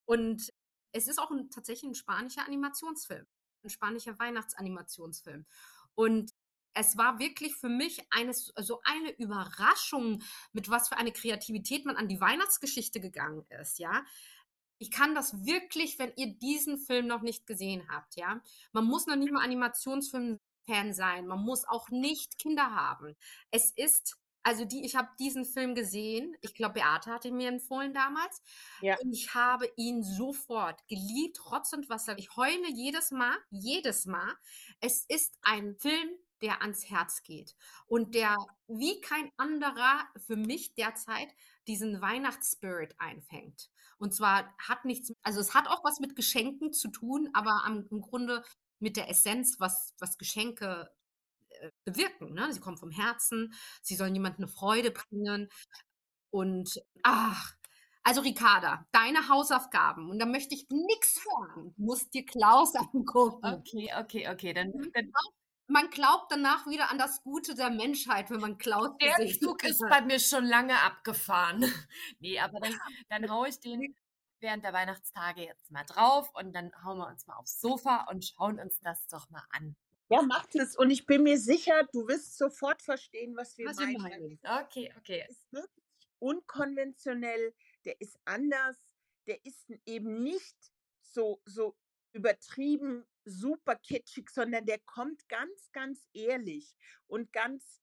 [0.06, 0.52] Und
[0.92, 3.26] es ist auch ein, tatsächlich ein spanischer Animationsfilm,
[3.66, 5.44] ein spanischer Weihnachtsanimationsfilm.
[5.94, 6.32] Und
[6.72, 11.96] es war wirklich für mich eine, so eine Überraschung, mit was für eine Kreativität man
[11.96, 14.04] an die Weihnachtsgeschichte gegangen ist, ja.
[14.78, 18.42] Ich kann das wirklich, wenn ihr diesen Film noch nicht gesehen habt, ja.
[18.72, 21.26] Man muss noch nicht mal Animationsfilm Fan sein.
[21.26, 23.16] Man muss auch nicht Kinder haben.
[23.50, 26.36] Es ist also die, ich habe diesen Film gesehen.
[26.40, 28.40] Ich glaube, Beate hatte mir empfohlen damals.
[28.80, 28.96] Ja.
[29.02, 32.16] Und ich habe ihn sofort geliebt, Rotz und Wasser.
[32.16, 34.32] Ich heule jedes Mal, jedes Mal.
[34.78, 36.10] Es ist ein Film,
[36.42, 37.56] der ans Herz geht
[37.88, 38.36] und der
[38.68, 41.28] wie kein anderer für mich derzeit
[41.66, 43.68] diesen Weihnachtsspirit einfängt.
[43.98, 47.88] Und zwar hat nichts, also es hat auch was mit Geschenken zu tun, aber am,
[47.90, 48.44] im Grunde
[48.78, 50.88] mit der Essenz, was, was Geschenke
[51.84, 52.34] bewirken.
[52.34, 52.52] Ne?
[52.52, 55.48] Sie kommen vom Herzen, sie sollen jemandem eine Freude bringen.
[56.30, 57.54] Und ach,
[58.02, 61.74] also Ricarda, deine Hausaufgaben, und da möchte ich nichts hören.
[61.76, 63.44] Du musst dir Klaus angucken.
[63.44, 64.54] Okay, okay, okay.
[64.54, 65.10] Dann, dann
[65.68, 69.80] man glaubt danach wieder an das Gute der Menschheit, wenn man Klaus Der Zug ist
[69.90, 71.60] bei mir schon lange abgefahren.
[72.20, 73.94] nee, aber dann, dann haue ich den
[74.40, 78.24] während der Weihnachtstage jetzt mal drauf und dann hauen wir uns mal aufs Sofa und
[78.24, 79.76] schauen uns das doch mal an.
[80.08, 80.76] Ja, macht es.
[80.76, 84.00] Und ich bin mir sicher, du wirst sofort verstehen, was wir was meinen.
[84.00, 84.38] meinen.
[84.42, 85.18] Okay, okay.
[85.18, 85.84] Der ist wirklich
[86.18, 88.76] unkonventionell, der ist anders,
[89.26, 90.56] der ist eben nicht
[91.02, 91.76] so, so
[92.12, 96.76] übertrieben super kitschig, sondern der kommt ganz, ganz ehrlich
[97.08, 97.82] und ganz,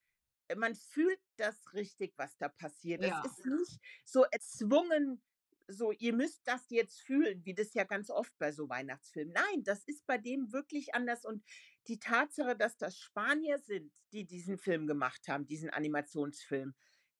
[0.56, 3.04] man fühlt das richtig, was da passiert.
[3.04, 3.22] Ja.
[3.26, 5.22] Es ist nicht so erzwungen
[5.68, 9.34] so, ihr müsst das jetzt fühlen, wie das ja ganz oft bei so Weihnachtsfilmen.
[9.34, 11.24] Nein, das ist bei dem wirklich anders.
[11.26, 11.44] Und
[11.88, 16.74] die Tatsache, dass das Spanier sind, die diesen Film gemacht haben, diesen Animationsfilm,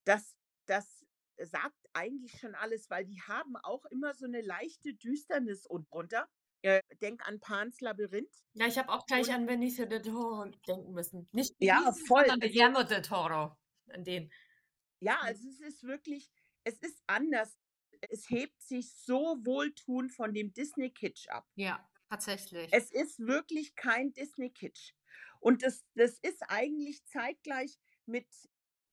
[0.06, 1.06] das, das
[1.38, 6.28] sagt eigentlich schon alles, weil die haben auch immer so eine leichte Düsternis und drunter.
[6.66, 8.34] Äh, denk an Pans Labyrinth.
[8.54, 11.28] Ja, ich habe auch gleich an Benicio del Toro denken müssen.
[11.34, 12.20] Nicht Ja, Benicio, voll.
[12.26, 13.58] sondern Also- Guillermo del Toro.
[13.90, 14.32] An den.
[15.02, 15.28] Ja, Mhm.
[15.28, 16.32] also es ist wirklich,
[16.64, 17.58] es ist anders.
[18.10, 21.48] Es hebt sich so wohltuend von dem Disney-Kitsch ab.
[21.56, 22.70] Ja, tatsächlich.
[22.72, 24.94] Es ist wirklich kein Disney-Kitsch.
[25.40, 28.28] Und das, das ist eigentlich zeitgleich mit,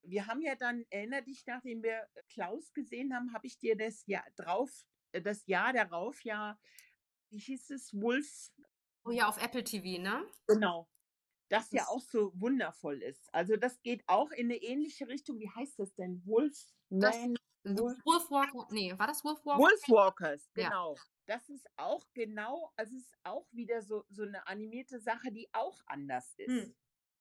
[0.03, 4.05] wir haben ja dann, erinner dich, nachdem wir Klaus gesehen haben, habe ich dir das
[4.07, 6.59] Jahr drauf, äh, das Jahr darauf ja,
[7.31, 8.51] wie hieß es, Wolf,
[9.05, 10.27] oh ja, auf Apple TV, ne?
[10.47, 10.89] genau,
[11.49, 13.33] das ja Das- auch so wundervoll ist.
[13.33, 15.39] Also das geht auch in eine ähnliche Richtung.
[15.39, 16.23] Wie heißt das denn?
[16.27, 17.37] Wolfman?
[17.65, 19.61] Wolf- Wolfwalker, nee, war das Wolfwalker?
[19.63, 20.69] Wolfwalkers, Ja.
[20.69, 20.97] genau.
[21.27, 25.49] Das ist auch genau, also es ist auch wieder so, so eine animierte Sache, die
[25.53, 26.49] auch anders ist.
[26.49, 26.75] Hm.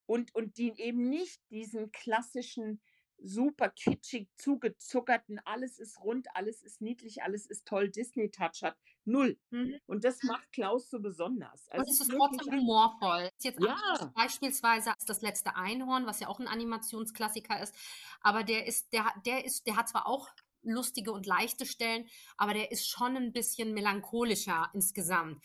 [0.08, 2.82] Und, und die eben nicht diesen klassischen,
[3.22, 8.78] super kitschig zugezuckerten, alles ist rund, alles ist niedlich, alles ist toll, Disney-Touch hat.
[9.06, 9.38] Null.
[9.50, 9.80] Mhm.
[9.86, 11.68] Und das macht Klaus so besonders.
[11.68, 13.30] Und Also es ist trotzdem humorvoll.
[13.38, 14.12] Ist jetzt Ja.
[14.16, 17.76] beispielsweise als das letzte Einhorn, was ja auch ein Animationsklassiker ist,
[18.22, 20.30] aber der ist, der, der ist, der hat zwar auch
[20.62, 25.44] lustige und leichte Stellen, aber der ist schon ein bisschen melancholischer insgesamt.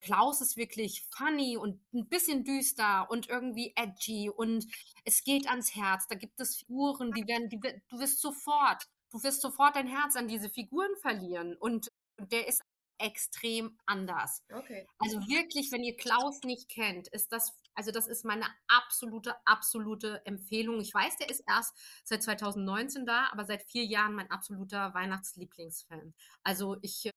[0.00, 4.66] Klaus ist wirklich funny und ein bisschen düster und irgendwie edgy und
[5.04, 6.06] es geht ans Herz.
[6.08, 10.16] Da gibt es Figuren, die werden, die, du wirst sofort, du wirst sofort dein Herz
[10.16, 12.62] an diese Figuren verlieren und der ist
[12.98, 14.42] extrem anders.
[14.52, 14.86] Okay.
[14.98, 20.20] Also wirklich, wenn ihr Klaus nicht kennt, ist das, also das ist meine absolute, absolute
[20.26, 20.80] Empfehlung.
[20.80, 26.12] Ich weiß, der ist erst seit 2019 da, aber seit vier Jahren mein absoluter Weihnachtslieblingsfilm.
[26.42, 27.10] Also ich,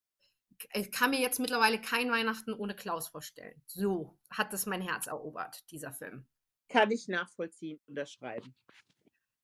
[0.74, 3.62] ich kann mir jetzt mittlerweile kein Weihnachten ohne Klaus vorstellen.
[3.68, 6.26] So hat es mein Herz erobert, dieser Film.
[6.72, 8.56] kann ich nachvollziehen, unterschreiben.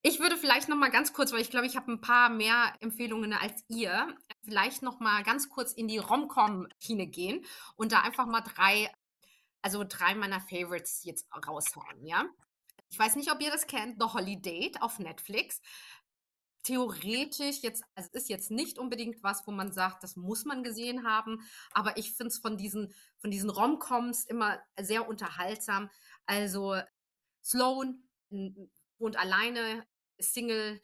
[0.02, 2.74] Ich würde vielleicht noch mal ganz kurz, weil ich glaube, ich habe ein paar mehr
[2.80, 8.26] Empfehlungen als ihr, vielleicht noch mal ganz kurz in die Rom-Com-Schiene gehen und da einfach
[8.26, 8.90] mal drei,
[9.62, 12.26] also drei meiner Favorites jetzt raushauen, ja?
[12.90, 15.60] Ich weiß nicht, ob ihr das kennt, The Holiday auf Netflix.
[16.64, 20.64] Theoretisch jetzt, also es ist jetzt nicht unbedingt was, wo man sagt, das muss man
[20.64, 21.40] gesehen haben,
[21.72, 25.90] aber ich finde es von diesen, von diesen Rom-Coms immer sehr unterhaltsam.
[26.26, 26.76] Also
[27.44, 28.04] Sloan
[29.00, 29.86] wohnt alleine,
[30.18, 30.82] ist Single,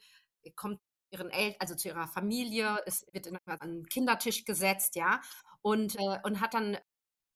[0.56, 5.20] kommt ihren El also zu ihrer Familie, es wird in, an einen Kindertisch gesetzt, ja,
[5.62, 6.76] und, äh, und hat dann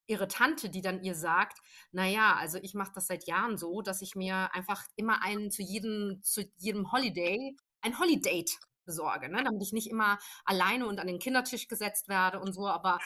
[0.07, 1.59] ihre Tante, die dann ihr sagt,
[1.91, 5.61] naja, also ich mache das seit Jahren so, dass ich mir einfach immer einen zu
[5.61, 8.53] jedem, zu jedem Holiday, ein Holidate
[8.85, 9.43] besorge, ne?
[9.43, 12.99] damit ich nicht immer alleine und an den Kindertisch gesetzt werde und so, aber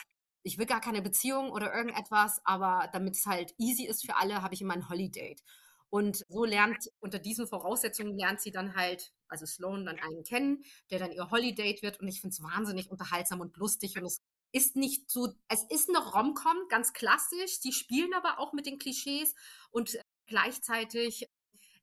[0.44, 4.42] ich will gar keine Beziehung oder irgendetwas, aber damit es halt easy ist für alle,
[4.42, 5.42] habe ich immer ein Holidate.
[5.90, 10.64] Und so lernt, unter diesen Voraussetzungen lernt sie dann halt, also Sloan dann einen kennen,
[10.90, 12.00] der dann ihr Holidate wird.
[12.00, 13.96] Und ich finde es wahnsinnig unterhaltsam und lustig.
[13.98, 14.20] Und es
[14.52, 17.60] ist nicht so, es ist eine Rom-Com, ganz klassisch.
[17.60, 19.36] Die spielen aber auch mit den Klischees
[19.70, 21.30] und gleichzeitig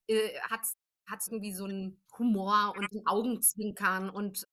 [0.08, 0.76] äh, hat es
[1.28, 4.46] irgendwie so einen Humor und ein Augenzwinkern und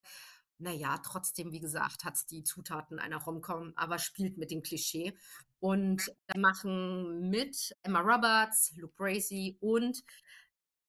[0.60, 5.16] naja, trotzdem, wie gesagt, hat es die Zutaten einer Rom-Com, aber spielt mit dem Klischee.
[5.60, 10.04] Und da machen mit Emma Roberts, Luke Bracey und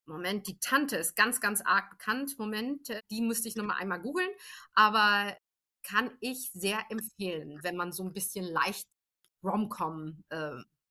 [0.06, 2.38] Moment, die Tante ist ganz, ganz arg bekannt.
[2.38, 4.30] Moment, äh, die müsste ich nochmal einmal googeln.
[4.72, 5.36] Aber
[5.82, 8.86] kann ich sehr empfehlen, wenn man so ein bisschen leicht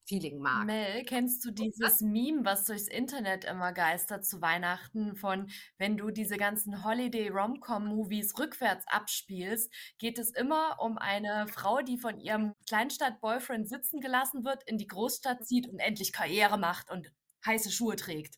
[0.08, 0.66] Rom-Com-Feeling mag.
[0.66, 6.12] Mel, kennst du dieses Meme, was durchs Internet immer geistert zu Weihnachten, von wenn du
[6.12, 13.68] diese ganzen Holiday-Rom-Com-Movies rückwärts abspielst, geht es immer um eine Frau, die von ihrem Kleinstadt-Boyfriend
[13.68, 17.12] sitzen gelassen wird, in die Großstadt zieht und endlich Karriere macht und
[17.46, 18.36] heiße Schuhe trägt.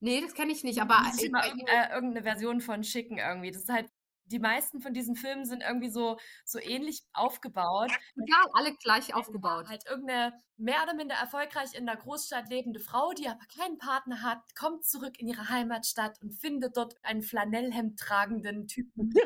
[0.00, 3.50] Nee, das kenne ich nicht, aber Das ist immer äh, irgendeine Version von Schicken irgendwie.
[3.50, 3.90] Das ist halt,
[4.28, 7.90] die meisten von diesen Filmen sind irgendwie so, so ähnlich aufgebaut.
[8.16, 9.68] egal, alle gleich aufgebaut.
[9.68, 14.22] Halt irgendeine mehr oder minder erfolgreich in der Großstadt lebende Frau, die aber keinen Partner
[14.22, 19.14] hat, kommt zurück in ihre Heimatstadt und findet dort einen Flanellhemd tragenden Typen.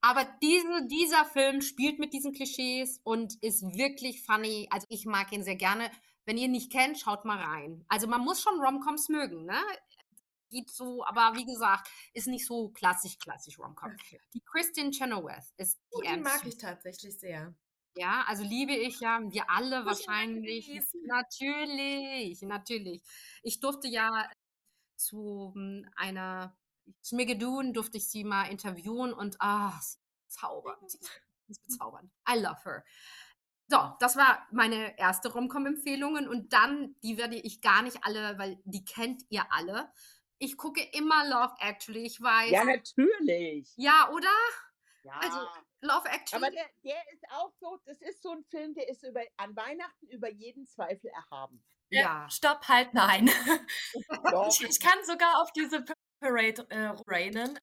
[0.00, 4.68] Aber diese, dieser Film spielt mit diesen Klischees und ist wirklich funny.
[4.70, 5.90] Also ich mag ihn sehr gerne.
[6.24, 7.84] Wenn ihr ihn nicht kennt, schaut mal rein.
[7.88, 9.60] Also man muss schon Romcoms mögen, ne?
[10.50, 13.92] Geht so, aber wie gesagt, ist nicht so klassisch, klassisch Romcom.
[13.92, 14.20] Okay.
[14.32, 17.54] Die Christian Chenoweth ist Oh, die die mag ich tatsächlich sehr.
[17.96, 20.70] Ja, also liebe ich ja, wir alle ich wahrscheinlich.
[21.06, 23.02] Natürlich, natürlich.
[23.42, 24.30] Ich durfte ja
[24.96, 25.54] zu
[25.96, 26.56] einer
[27.02, 30.90] Schmigedoon durfte ich sie mal interviewen und ah, sie ist bezaubernd.
[31.46, 32.10] Sie ist bezaubernd.
[32.28, 32.84] I love her.
[33.68, 38.60] So, das war meine erste Romcom-Empfehlungen und dann, die werde ich gar nicht alle, weil
[38.64, 39.90] die kennt ihr alle.
[40.38, 42.50] Ich gucke immer Love Actually, ich weiß.
[42.50, 43.72] Ja, natürlich.
[43.76, 44.28] Ja, oder?
[45.02, 45.18] Ja.
[45.20, 45.38] Also,
[45.80, 46.44] Love Actually.
[46.44, 49.54] Aber der, der ist auch so, das ist so ein Film, der ist über, an
[49.56, 51.62] Weihnachten über jeden Zweifel erhaben.
[51.90, 52.28] Äh, ja.
[52.30, 53.30] Stopp, halt, nein.
[54.48, 55.84] Ich, ich kann sogar auf diese
[56.20, 57.58] Parade äh, rainen,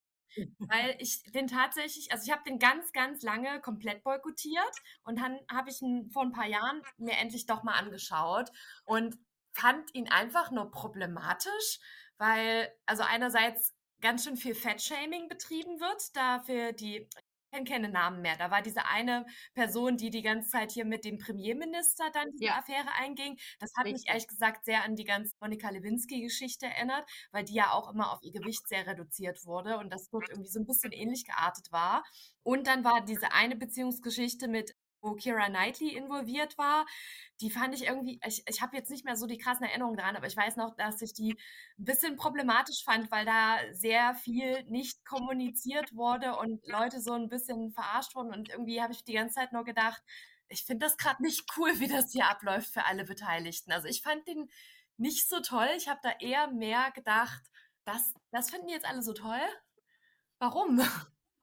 [0.59, 5.39] weil ich den tatsächlich, also ich habe den ganz, ganz lange komplett boykottiert und dann
[5.51, 8.49] habe ich ihn vor ein paar Jahren mir endlich doch mal angeschaut
[8.85, 9.17] und
[9.53, 11.79] fand ihn einfach nur problematisch,
[12.17, 17.07] weil also einerseits ganz schön viel Fettshaming betrieben wird, dafür die
[17.51, 18.35] ich kenne keine Namen mehr.
[18.37, 22.45] Da war diese eine Person, die die ganze Zeit hier mit dem Premierminister dann diese
[22.45, 22.57] Ja.
[22.59, 23.37] Affäre einging.
[23.59, 24.09] Das hat mich Richtig.
[24.09, 28.19] ehrlich gesagt sehr an die ganze Monika Lewinsky-Geschichte erinnert, weil die ja auch immer auf
[28.23, 32.03] ihr Gewicht sehr reduziert wurde und das dort irgendwie so ein bisschen ähnlich geartet war.
[32.43, 34.74] Und dann war diese eine Beziehungsgeschichte mit
[35.05, 36.85] wo Kira Knightley involviert war,
[37.41, 40.15] die fand ich irgendwie, ich, ich habe jetzt nicht mehr so die krassen Erinnerungen dran,
[40.15, 41.37] aber ich weiß noch, dass ich die
[41.77, 47.29] ein bisschen problematisch fand, weil da sehr viel nicht kommuniziert wurde und Leute so ein
[47.29, 50.01] bisschen verarscht wurden und irgendwie habe ich die ganze Zeit nur gedacht,
[50.47, 53.71] ich finde das gerade nicht cool, wie das hier abläuft für alle Beteiligten.
[53.71, 54.49] Also ich fand den
[54.97, 55.67] nicht so toll.
[55.77, 57.43] Ich habe da eher mehr gedacht,
[57.85, 59.41] das, das finden jetzt alle so toll.
[60.39, 60.81] Warum?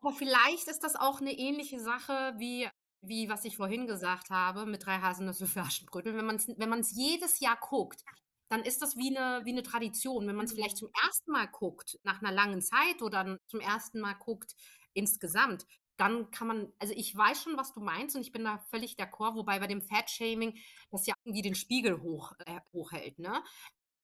[0.01, 2.69] Aber vielleicht ist das auch eine ähnliche Sache wie,
[3.03, 6.17] wie was ich vorhin gesagt habe mit drei Haselnüsse für Aschenbrödel.
[6.17, 8.05] Wenn man es wenn man's jedes Jahr guckt,
[8.49, 10.27] dann ist das wie eine, wie eine Tradition.
[10.27, 14.01] Wenn man es vielleicht zum ersten Mal guckt, nach einer langen Zeit oder zum ersten
[14.01, 14.55] Mal guckt
[14.95, 18.59] insgesamt, dann kann man, also ich weiß schon, was du meinst und ich bin da
[18.71, 20.59] völlig d'accord, wobei bei dem Fat-Shaming
[20.91, 23.43] das ja irgendwie den Spiegel hoch, äh, hochhält, ne?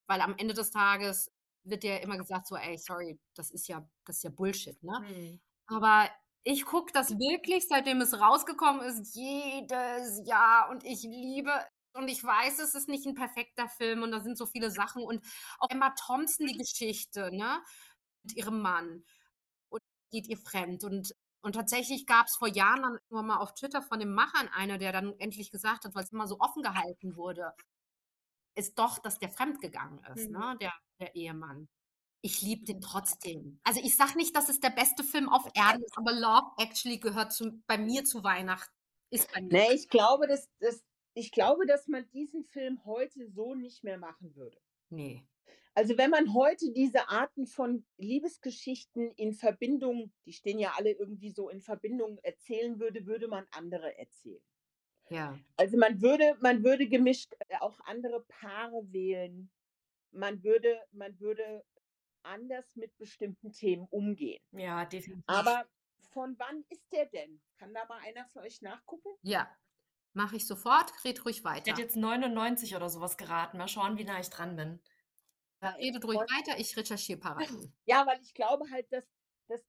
[0.07, 1.31] Weil am Ende des Tages
[1.65, 5.05] wird ja immer gesagt so, ey, sorry, das ist ja, das ist ja Bullshit, ne?
[5.67, 6.11] Aber
[6.45, 11.53] ich gucke das wirklich, seitdem es rausgekommen ist, jedes Jahr und ich liebe
[11.95, 15.03] und ich weiß, es ist nicht ein perfekter Film und da sind so viele Sachen
[15.03, 15.25] und
[15.59, 17.63] auch Emma Thompson die Geschichte, ne,
[18.25, 19.05] mit ihrem Mann
[19.71, 19.83] und
[20.13, 23.83] geht ihr fremd und und tatsächlich gab es vor Jahren dann nur mal auf Twitter
[23.83, 27.17] von den Machern einer, der dann endlich gesagt hat, weil es immer so offen gehalten
[27.17, 27.55] wurde,
[28.57, 30.39] ist doch, dass der fremdgegangen ist, Mhm.
[30.39, 31.69] ne, der, der Ehemann.
[32.21, 33.61] Ich liebe den trotzdem.
[33.63, 36.99] Also ich sag nicht, dass es der beste Film auf Erden ist, aber Love Actually
[36.99, 38.75] gehört zu, bei mir zu Weihnachten.
[39.11, 39.53] Ist bei mir.
[39.53, 40.83] Nee, ich glaube, dass, dass,
[41.15, 44.59] ich glaube, dass man diesen Film heute so nicht mehr machen würde.
[44.91, 45.25] Nee.
[45.75, 51.31] Also wenn man heute diese Arten von Liebesgeschichten in Verbindung, die stehen ja alle irgendwie
[51.31, 54.43] so in Verbindung, erzählen würde, würde man andere erzählen.
[55.09, 55.39] Ja.
[55.57, 59.51] Also man würde, man würde gemischt äh, auch andere Paare wählen.
[60.11, 61.65] Man würde, man würde
[62.23, 64.43] anders mit bestimmten Themen umgehen.
[64.53, 65.25] Ja, definitiv.
[65.27, 65.67] Aber
[66.13, 67.41] von wann ist der denn?
[67.59, 69.11] Kann da mal einer für euch nachgucken?
[69.23, 69.55] Ja.
[70.15, 70.93] Mache ich sofort.
[71.05, 71.71] Red ruhig ich weiter.
[71.71, 73.59] hätte jetzt 99 oder sowas geraten.
[73.59, 74.81] Mal schauen, wie nah ich dran bin.
[75.63, 76.59] Ja, Redet ruhig weiter.
[76.59, 77.49] Ich recherchiere parallel.
[77.87, 79.05] Ja, weil ich glaube halt, dass,
[79.49, 79.61] dass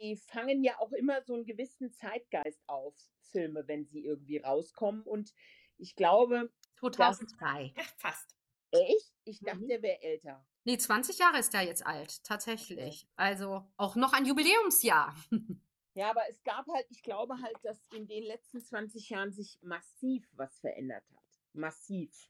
[0.00, 2.94] die fangen ja auch immer so einen gewissen Zeitgeist auf,
[3.30, 5.02] Filme, wenn sie irgendwie rauskommen.
[5.02, 5.32] Und
[5.78, 7.72] ich glaube, 2003.
[7.76, 8.34] Ja, fast.
[8.70, 9.68] echt, ich dachte, Mhm.
[9.68, 10.46] der wäre älter.
[10.66, 12.24] Nee, 20 Jahre ist er jetzt alt.
[12.24, 13.06] Tatsächlich.
[13.14, 15.14] Also auch noch ein Jubiläumsjahr.
[15.94, 19.58] Ja, aber es gab halt, ich glaube halt, dass in den letzten 20 Jahren sich
[19.62, 21.24] massiv was verändert hat.
[21.54, 22.28] Massiv.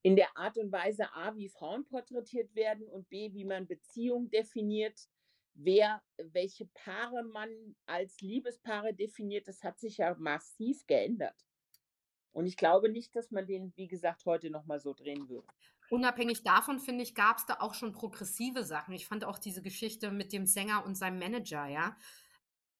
[0.00, 4.30] In der Art und Weise A, wie Frauen porträtiert werden und B, wie man Beziehung
[4.30, 4.98] definiert,
[5.52, 7.50] wer, welche Paare man
[7.84, 11.44] als Liebespaare definiert, das hat sich ja massiv geändert.
[12.32, 15.46] Und ich glaube nicht, dass man den, wie gesagt, heute nochmal so drehen würde.
[15.90, 18.92] Unabhängig davon, finde ich, gab es da auch schon progressive Sachen.
[18.94, 21.96] Ich fand auch diese Geschichte mit dem Sänger und seinem Manager, ja,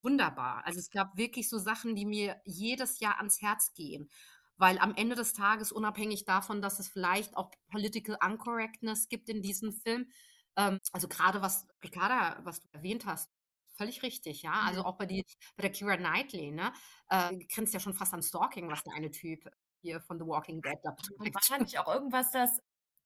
[0.03, 0.65] wunderbar.
[0.67, 4.11] Also es gab wirklich so Sachen, die mir jedes Jahr ans Herz gehen.
[4.57, 9.41] Weil am Ende des Tages, unabhängig davon, dass es vielleicht auch Political Uncorrectness gibt in
[9.43, 10.11] diesem Film,
[10.57, 13.31] ähm, also gerade was, Ricarda, was du erwähnt hast,
[13.77, 14.53] völlig richtig, ja.
[14.67, 14.87] Also Mhm.
[14.87, 15.25] auch bei, die,
[15.57, 16.73] bei der Kira Knightley, ne?
[17.09, 19.49] Äh, grenzt ja schon fast an Stalking, was der eine Typ
[19.81, 21.51] hier von The Walking Dead da betreibt.
[21.51, 22.59] war nicht auch irgendwas, dass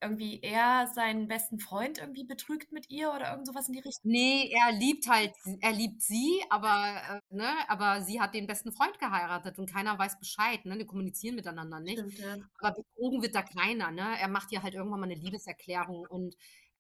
[0.03, 4.03] irgendwie er seinen besten Freund irgendwie betrügt mit ihr oder irgend sowas in die Richtung?
[4.05, 8.73] Nee, er liebt halt, er liebt sie, aber, äh, ne, aber sie hat den besten
[8.73, 10.77] Freund geheiratet und keiner weiß Bescheid, ne?
[10.77, 12.05] Die kommunizieren miteinander nicht.
[12.05, 12.37] Stimmt, ja.
[12.59, 14.19] Aber betrogen wird da keiner, ne?
[14.19, 16.35] Er macht ihr halt irgendwann mal eine Liebeserklärung und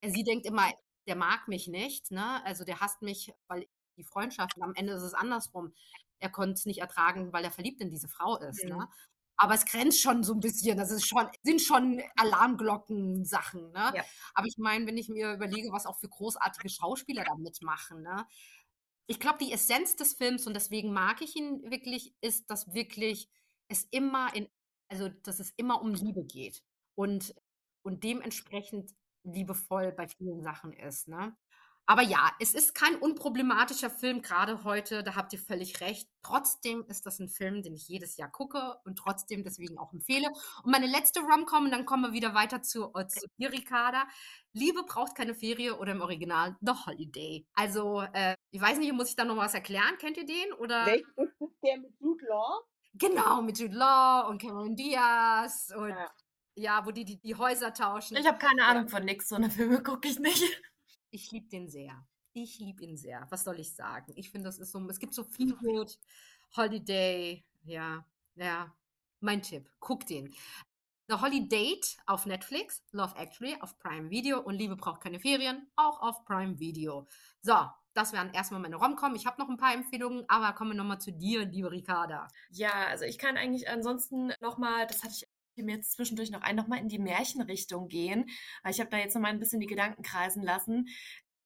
[0.04, 0.72] sie denkt immer,
[1.06, 2.44] der mag mich nicht, ne?
[2.44, 5.72] Also der hasst mich, weil die Freundschaft, und am Ende ist es andersrum.
[6.18, 8.70] Er konnte es nicht ertragen, weil er verliebt in diese Frau ist, Mhm.
[8.70, 8.88] ne?
[9.42, 13.92] Aber es grenzt schon so ein bisschen, das ist schon, sind schon Alarmglocken-Sachen, ne?
[13.92, 14.04] Ja.
[14.34, 18.24] Aber ich meine, wenn ich mir überlege, was auch für großartige Schauspieler da mitmachen, ne?
[19.08, 23.28] Ich glaube, die Essenz des Films, und deswegen mag ich ihn wirklich, ist, dass wirklich
[23.66, 24.46] es immer in,
[24.88, 26.62] also dass es immer um Liebe geht
[26.94, 27.34] und,
[27.82, 28.92] und dementsprechend
[29.24, 31.36] liebevoll bei vielen Sachen ist, ne?
[31.92, 36.08] Aber ja, es ist kein unproblematischer Film, gerade heute, da habt ihr völlig recht.
[36.22, 40.26] Trotzdem ist das ein Film, den ich jedes Jahr gucke und trotzdem deswegen auch empfehle.
[40.64, 44.08] Und meine letzte Rom-Com, und dann kommen wir wieder weiter zu, äh, zu dir, Ricarda.
[44.54, 47.46] Liebe braucht keine Ferie oder im Original The Holiday.
[47.52, 49.98] Also, äh, ich weiß nicht, muss ich da noch was erklären?
[49.98, 50.50] Kennt ihr den?
[50.60, 50.86] Oder?
[50.86, 52.62] Welcher ist der mit Jude Law?
[52.94, 56.10] Genau, mit Jude Law und Cameron Diaz und ja,
[56.54, 58.16] ja wo die, die die Häuser tauschen.
[58.16, 58.88] Ich habe keine Ahnung ja.
[58.88, 60.62] von nix, so eine Filme gucke ich nicht.
[61.14, 62.06] Ich liebe den sehr.
[62.32, 63.26] Ich liebe ihn sehr.
[63.28, 64.14] Was soll ich sagen?
[64.16, 65.98] Ich finde, das ist so, es gibt so viel gut.
[66.56, 68.74] Holiday, ja, ja,
[69.20, 69.70] mein Tipp.
[69.78, 70.34] Guck den.
[71.08, 76.00] The Holiday auf Netflix, Love Actually auf Prime Video und Liebe braucht keine Ferien auch
[76.00, 77.06] auf Prime Video.
[77.42, 77.56] So,
[77.92, 79.14] das wären erstmal meine Romcom.
[79.14, 82.28] Ich habe noch ein paar Empfehlungen, aber kommen wir nochmal zu dir, liebe Ricarda.
[82.50, 86.56] Ja, also ich kann eigentlich ansonsten nochmal, das hatte ich mir jetzt zwischendurch noch ein,
[86.56, 88.30] nochmal in die Märchenrichtung gehen,
[88.62, 90.88] weil ich habe da jetzt nochmal ein bisschen die Gedanken kreisen lassen.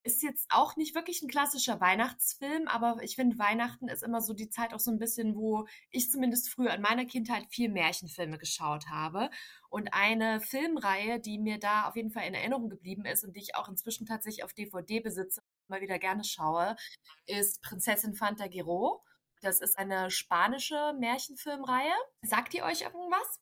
[0.03, 4.33] Ist jetzt auch nicht wirklich ein klassischer Weihnachtsfilm, aber ich finde, Weihnachten ist immer so
[4.33, 8.37] die Zeit auch so ein bisschen, wo ich zumindest früher in meiner Kindheit viel Märchenfilme
[8.37, 9.29] geschaut habe.
[9.69, 13.41] Und eine Filmreihe, die mir da auf jeden Fall in Erinnerung geblieben ist und die
[13.41, 16.77] ich auch inzwischen tatsächlich auf DVD besitze mal wieder gerne schaue,
[17.25, 19.03] ist Prinzessin Fantagiro.
[19.41, 21.93] Das ist eine spanische Märchenfilmreihe.
[22.21, 23.39] Sagt die euch irgendwas?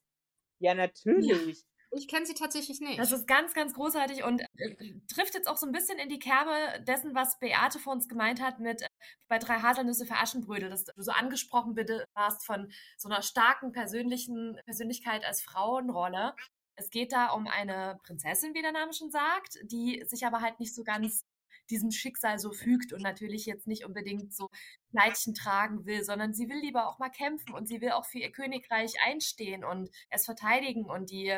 [0.60, 1.60] Ja, natürlich.
[1.60, 1.64] Ja.
[1.98, 3.00] Ich kenne sie tatsächlich nicht.
[3.00, 6.20] Das ist ganz, ganz großartig und äh, trifft jetzt auch so ein bisschen in die
[6.20, 8.88] Kerbe dessen, was Beate vor uns gemeint hat mit äh,
[9.30, 13.72] bei drei Haselnüsse für Aschenbrödel, dass du so angesprochen bitte warst von so einer starken
[13.72, 16.36] persönlichen Persönlichkeit als Frauenrolle.
[16.76, 20.60] Es geht da um eine Prinzessin, wie der Name schon sagt, die sich aber halt
[20.60, 21.24] nicht so ganz
[21.70, 24.50] diesem Schicksal so fügt und natürlich jetzt nicht unbedingt so
[24.92, 28.20] Kleidchen tragen will, sondern sie will lieber auch mal kämpfen und sie will auch für
[28.20, 31.38] ihr Königreich einstehen und es verteidigen und die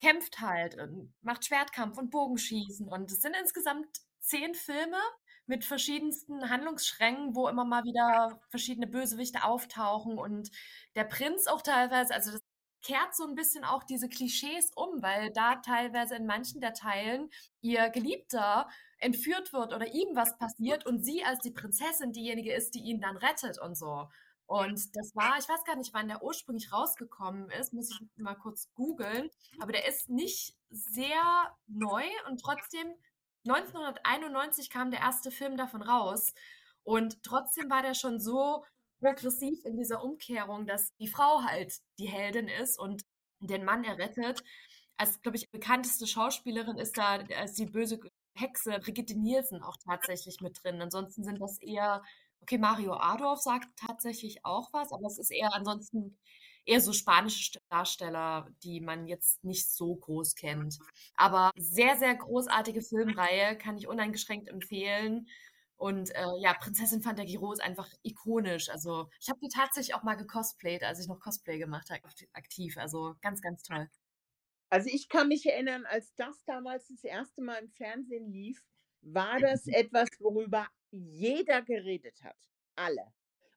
[0.00, 3.86] kämpft halt und macht Schwertkampf und Bogenschießen und es sind insgesamt
[4.20, 4.98] zehn Filme
[5.46, 10.50] mit verschiedensten Handlungsschränken, wo immer mal wieder verschiedene Bösewichte auftauchen und
[10.96, 12.42] der Prinz auch teilweise, also das
[12.82, 17.30] kehrt so ein bisschen auch diese Klischees um, weil da teilweise in manchen der Teilen
[17.60, 18.68] ihr Geliebter
[18.98, 23.00] entführt wird oder ihm was passiert und sie als die Prinzessin diejenige ist, die ihn
[23.00, 24.08] dann rettet und so.
[24.46, 28.36] Und das war, ich weiß gar nicht, wann der ursprünglich rausgekommen ist, muss ich mal
[28.36, 29.28] kurz googeln,
[29.60, 32.94] aber der ist nicht sehr neu und trotzdem
[33.48, 36.32] 1991 kam der erste Film davon raus
[36.84, 38.64] und trotzdem war der schon so
[39.00, 43.02] progressiv in dieser Umkehrung, dass die Frau halt die Heldin ist und
[43.40, 44.42] den Mann errettet.
[44.96, 48.00] Als, glaube ich, bekannteste Schauspielerin ist da als die böse
[48.36, 50.80] Hexe Brigitte Nielsen auch tatsächlich mit drin.
[50.80, 52.02] Ansonsten sind das eher,
[52.42, 56.16] okay, Mario Adorf sagt tatsächlich auch was, aber es ist eher ansonsten
[56.66, 60.78] eher so spanische Darsteller, die man jetzt nicht so groß kennt.
[61.14, 65.28] Aber sehr, sehr großartige Filmreihe, kann ich uneingeschränkt empfehlen.
[65.76, 68.68] Und äh, ja, Prinzessin Fantagiro ist einfach ikonisch.
[68.70, 72.76] Also ich habe die tatsächlich auch mal gecosplayt, als ich noch Cosplay gemacht habe, aktiv.
[72.78, 73.88] Also ganz, ganz toll.
[74.68, 78.64] Also ich kann mich erinnern, als das damals das erste Mal im Fernsehen lief,
[79.00, 82.36] war das etwas, worüber jeder geredet hat.
[82.74, 83.12] Alle.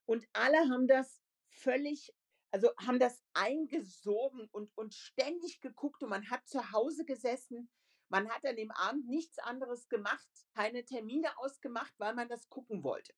[0.06, 2.14] Und alle haben das völlig,
[2.52, 7.70] also haben das eingesogen und, und ständig geguckt und man hat zu Hause gesessen
[8.10, 12.84] man hat an dem Abend nichts anderes gemacht, keine Termine ausgemacht, weil man das gucken
[12.84, 13.14] wollte.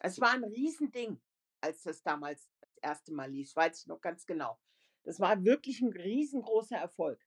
[0.00, 1.20] Es war ein Riesending,
[1.60, 4.58] als das damals das erste Mal lief, weiß ich noch ganz genau.
[5.04, 7.20] Das war wirklich ein riesengroßer Erfolg.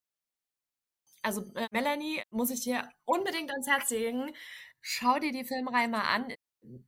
[1.25, 4.31] Also äh, Melanie, muss ich dir unbedingt ans Herz legen.
[4.81, 6.31] Schau dir die Filmreihe mal an.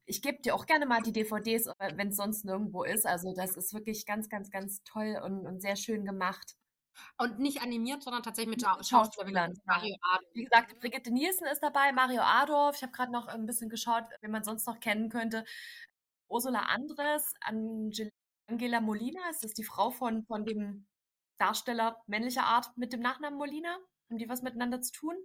[0.06, 3.06] Ich gebe dir auch gerne mal die DVDs, äh, wenn es sonst nirgendwo ist.
[3.06, 6.56] Also das ist wirklich ganz, ganz, ganz toll und, und sehr schön gemacht.
[7.20, 9.54] Und nicht animiert, sondern tatsächlich mit Scha Schauspielern.
[9.66, 10.30] Mario Adorf.
[10.34, 12.76] Wie gesagt, Brigitte Nielsen ist dabei, Mario Adorf.
[12.76, 15.46] Ich habe gerade noch ein bisschen geschaut, wen man sonst noch kennen könnte.
[16.28, 18.12] Ursula Andres, Angel
[18.48, 20.88] Angela Molina, ist das die Frau von, von dem
[21.38, 23.78] Darsteller männlicher Art mit dem Nachnamen Molina?
[24.10, 25.16] Haben die was miteinander zu tun?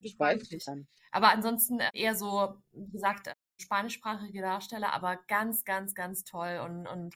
[0.00, 0.66] Ich weiß nicht.
[1.12, 7.14] Aber ansonsten eher so, wie gesagt, spanischsprachige Darsteller, aber ganz, ganz, ganz toll und, und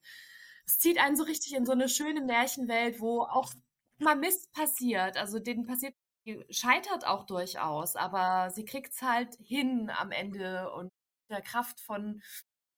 [0.66, 3.52] es zieht einen so richtig in so eine schöne Märchenwelt, wo auch
[3.98, 5.16] mal Mist passiert.
[5.16, 5.94] Also denen passiert,
[6.26, 10.90] die scheitert auch durchaus, aber sie kriegt es halt hin am Ende und
[11.30, 12.22] der Kraft von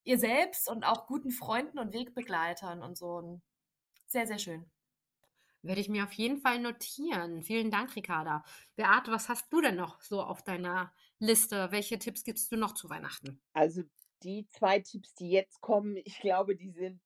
[0.07, 3.41] ihr selbst und auch guten Freunden und Wegbegleitern und so.
[4.07, 4.71] Sehr, sehr schön.
[5.63, 7.43] Werde ich mir auf jeden Fall notieren.
[7.43, 8.45] Vielen Dank, Ricarda.
[8.77, 11.73] Beate, was hast du denn noch so auf deiner Liste?
[11.73, 13.43] Welche Tipps gibst du noch zu Weihnachten?
[13.53, 13.83] Also
[14.23, 17.01] die zwei Tipps, die jetzt kommen, ich glaube, die sind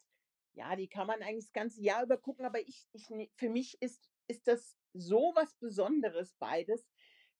[0.53, 3.49] ja, die kann man eigentlich das ganze Jahr über gucken, aber ich, ich, ne, für
[3.49, 6.87] mich ist, ist das so was Besonderes beides,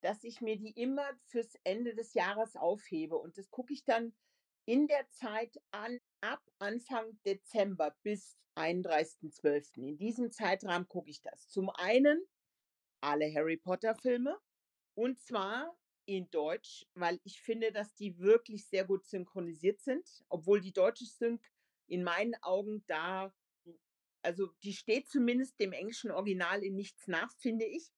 [0.01, 3.17] dass ich mir die immer fürs Ende des Jahres aufhebe.
[3.17, 4.15] Und das gucke ich dann
[4.71, 9.79] in der Zeit an, ab Anfang Dezember bis 31.12.
[9.79, 11.49] In diesem Zeitrahmen gucke ich das.
[11.49, 12.25] Zum einen
[13.01, 14.39] alle Harry Potter Filme
[14.95, 20.61] und zwar in Deutsch, weil ich finde, dass die wirklich sehr gut synchronisiert sind, obwohl
[20.61, 21.43] die deutsche Sync
[21.89, 23.35] in meinen Augen da,
[24.23, 27.91] also die steht zumindest dem englischen Original in nichts nach, finde ich.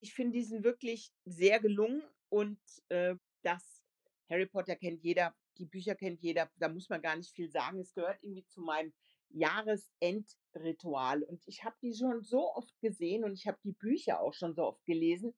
[0.00, 2.58] Ich finde, die sind wirklich sehr gelungen und
[2.88, 3.82] äh, das
[4.30, 7.80] Harry Potter kennt jeder, die Bücher kennt jeder, da muss man gar nicht viel sagen.
[7.80, 8.92] Es gehört irgendwie zu meinem
[9.30, 14.34] Jahresendritual und ich habe die schon so oft gesehen und ich habe die Bücher auch
[14.34, 15.34] schon so oft gelesen.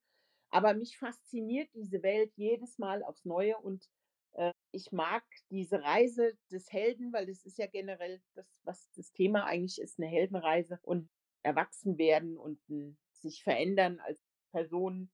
[0.50, 3.88] Aber mich fasziniert diese Welt jedes Mal aufs Neue und
[4.32, 9.12] äh, ich mag diese Reise des Helden, weil das ist ja generell das, was das
[9.12, 11.10] Thema eigentlich ist, eine Heldenreise und
[11.42, 14.20] erwachsen werden und ein, sich verändern als
[14.52, 15.10] Person.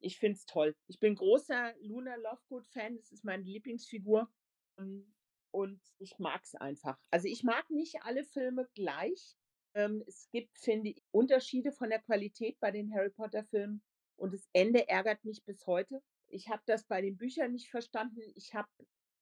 [0.00, 0.76] Ich finde es toll.
[0.86, 4.30] Ich bin großer Luna Lovegood-Fan, das ist meine Lieblingsfigur.
[4.78, 5.12] Ähm,
[5.50, 6.98] und ich mag es einfach.
[7.10, 9.36] Also ich mag nicht alle Filme gleich.
[9.74, 13.82] Ähm, es gibt, finde ich, Unterschiede von der Qualität bei den Harry Potter-Filmen.
[14.16, 16.02] Und das Ende ärgert mich bis heute.
[16.28, 18.20] Ich habe das bei den Büchern nicht verstanden.
[18.34, 18.68] Ich habe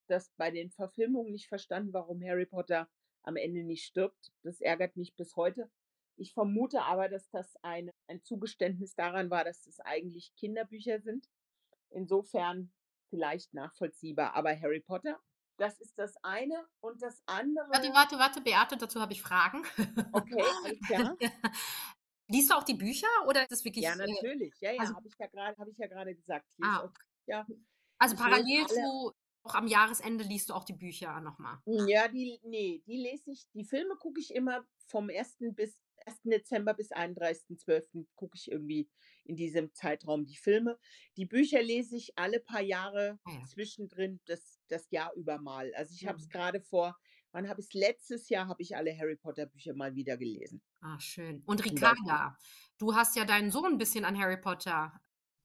[0.08, 2.88] das bei den Verfilmungen nicht verstanden, warum Harry Potter
[3.22, 4.32] am Ende nicht stirbt.
[4.42, 5.70] Das ärgert mich bis heute.
[6.16, 11.28] Ich vermute aber, dass das ein, ein Zugeständnis daran war, dass es eigentlich Kinderbücher sind.
[11.90, 12.72] Insofern
[13.10, 14.34] vielleicht nachvollziehbar.
[14.34, 15.18] Aber Harry Potter,
[15.56, 16.66] das ist das eine.
[16.80, 17.68] Und das andere.
[17.70, 19.64] Warte, warte, warte, Beate, dazu habe ich Fragen.
[20.12, 21.16] Okay, klar.
[22.28, 23.84] Liest du auch die Bücher oder ist das wirklich?
[23.84, 24.52] Ja, natürlich.
[24.60, 26.46] Ja, ja, also, habe ich ja gerade, ich ja gesagt.
[26.60, 26.92] Ah, auch,
[27.26, 27.46] ja.
[27.98, 29.14] Also parallel zu
[29.46, 31.58] auch am Jahresende liest du auch die Bücher nochmal.
[31.64, 35.36] Ja, die, nee, die lese ich, die Filme gucke ich immer vom 1.
[35.54, 36.20] bis 1.
[36.24, 38.06] Dezember bis 31.12.
[38.14, 38.88] gucke ich irgendwie
[39.24, 40.78] in diesem Zeitraum die Filme.
[41.16, 43.48] Die Bücher lese ich alle paar Jahre Ah ja.
[43.48, 45.72] zwischendrin das, das Jahr über mal.
[45.74, 46.30] Also ich habe es Mhm.
[46.30, 46.96] gerade vor,
[47.32, 47.74] wann habe ich es?
[47.74, 50.62] Letztes Jahr habe ich alle Harry Potter Bücher mal wieder gelesen.
[50.82, 51.42] Ah, schön.
[51.46, 51.64] Und.
[51.64, 52.36] Ricarda,
[52.78, 55.00] du hast ja deinen Sohn ein bisschen an Harry Potter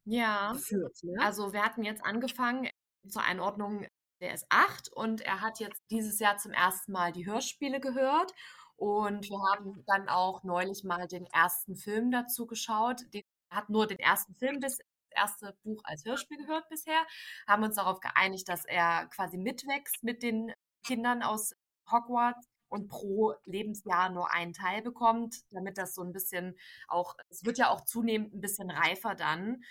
[0.05, 1.13] Ja, geführt, ne?
[1.17, 2.69] also wir hatten jetzt angefangen
[3.07, 3.87] zur Einordnung,
[4.21, 8.33] der ist acht und er hat jetzt dieses Jahr zum ersten Mal die Hörspiele gehört.
[8.81, 13.01] Und wir haben dann auch neulich mal den ersten Film dazu geschaut.
[13.13, 13.21] Den,
[13.51, 14.79] er hat nur den ersten Film, das
[15.11, 17.05] erste Buch als Hörspiel gehört bisher.
[17.47, 20.51] Haben uns darauf geeinigt, dass er quasi mitwächst mit den
[20.83, 21.53] Kindern aus
[21.91, 26.57] Hogwarts und pro Lebensjahr nur einen Teil bekommt, damit das so ein bisschen
[26.87, 29.61] auch, es wird ja auch zunehmend ein bisschen reifer dann,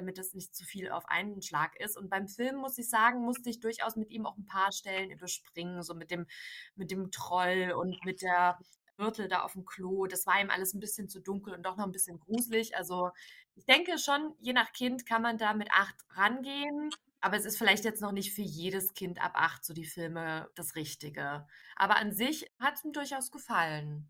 [0.00, 1.96] damit es nicht zu viel auf einen Schlag ist.
[1.96, 5.10] Und beim Film muss ich sagen, musste ich durchaus mit ihm auch ein paar Stellen
[5.10, 6.26] überspringen, so mit dem,
[6.74, 8.58] mit dem Troll und mit der
[8.96, 10.06] Myrtle da auf dem Klo.
[10.06, 12.76] Das war ihm alles ein bisschen zu dunkel und doch noch ein bisschen gruselig.
[12.76, 13.10] Also
[13.54, 16.90] ich denke schon, je nach Kind kann man da mit acht rangehen.
[17.20, 20.48] Aber es ist vielleicht jetzt noch nicht für jedes Kind ab acht so die Filme
[20.54, 21.46] das Richtige.
[21.76, 24.08] Aber an sich hat es ihm durchaus gefallen.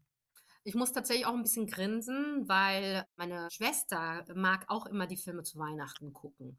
[0.63, 5.43] Ich muss tatsächlich auch ein bisschen grinsen, weil meine Schwester mag auch immer die Filme
[5.43, 6.59] zu Weihnachten gucken.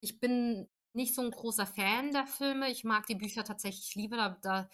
[0.00, 2.70] Ich bin nicht so ein großer Fan der Filme.
[2.70, 4.16] Ich mag die Bücher tatsächlich lieber.
[4.16, 4.68] Da, da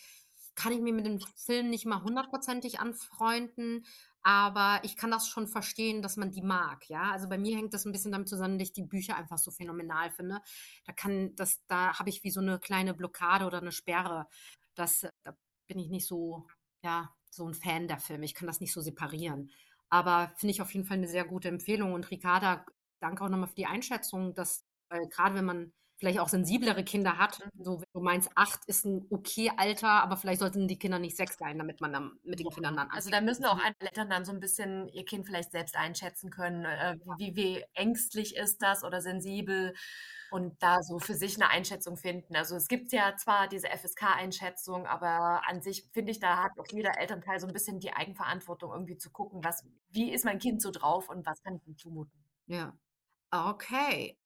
[0.55, 3.85] kann ich mir mit dem Film nicht mal hundertprozentig anfreunden.
[4.23, 7.11] Aber ich kann das schon verstehen, dass man die mag, ja.
[7.11, 9.51] Also bei mir hängt das ein bisschen damit zusammen, dass ich die Bücher einfach so
[9.51, 10.41] phänomenal finde.
[10.85, 14.29] Da kann das, da habe ich wie so eine kleine Blockade oder eine Sperre.
[14.75, 15.37] Das, da
[15.67, 16.47] bin ich nicht so,
[16.85, 18.25] ja, so ein Fan der Filme.
[18.25, 19.51] Ich kann das nicht so separieren.
[19.89, 21.93] Aber finde ich auf jeden Fall eine sehr gute Empfehlung.
[21.93, 22.65] Und Ricarda,
[23.01, 25.73] danke auch nochmal für die Einschätzung, dass, weil gerade wenn man
[26.03, 27.65] vielleicht auch sensiblere Kinder hat, Mhm.
[27.65, 31.17] so wenn du meinst, acht ist ein okay Alter, aber vielleicht sollten die Kinder nicht
[31.17, 34.11] sechs sein, damit man dann mit den Kindern dann Also da müssen auch alle Eltern
[34.11, 38.63] dann so ein bisschen ihr Kind vielleicht selbst einschätzen können, äh, wie, wie ängstlich ist
[38.63, 39.75] das oder sensibel
[40.31, 42.35] und da so für sich eine Einschätzung finden.
[42.37, 46.67] Also es gibt ja zwar diese FSK-Einschätzung, aber an sich finde ich, da hat auch
[46.71, 50.63] jeder Elternteil so ein bisschen die Eigenverantwortung irgendwie zu gucken, was, wie ist mein Kind
[50.63, 52.25] so drauf und was kann ich ihm zumuten.
[52.47, 52.77] Ja.
[53.33, 54.17] Okay.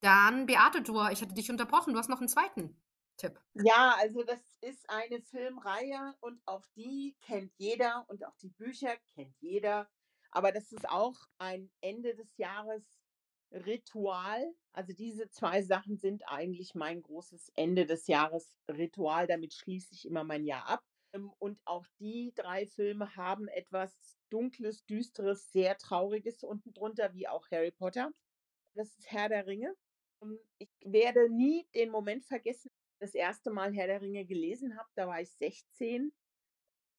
[0.00, 1.92] Dann, Beate, du, ich hatte dich unterbrochen.
[1.92, 2.76] Du hast noch einen zweiten
[3.16, 3.40] Tipp.
[3.54, 8.96] Ja, also das ist eine Filmreihe und auch die kennt jeder und auch die Bücher
[9.14, 9.88] kennt jeder.
[10.30, 13.00] Aber das ist auch ein Ende des Jahres
[13.52, 14.54] Ritual.
[14.72, 19.26] Also diese zwei Sachen sind eigentlich mein großes Ende des Jahres Ritual.
[19.26, 20.84] Damit schließe ich immer mein Jahr ab.
[21.12, 27.26] Ähm, Und auch die drei Filme haben etwas Dunkles, Düsteres, sehr Trauriges unten drunter, wie
[27.26, 28.12] auch Harry Potter.
[28.74, 29.74] Das ist Herr der Ringe.
[30.22, 34.88] Ähm, Ich werde nie den Moment vergessen, das erste Mal Herr der Ringe gelesen habe.
[34.94, 36.12] Da war ich 16.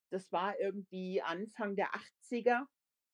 [0.09, 2.65] Das war irgendwie Anfang der 80er,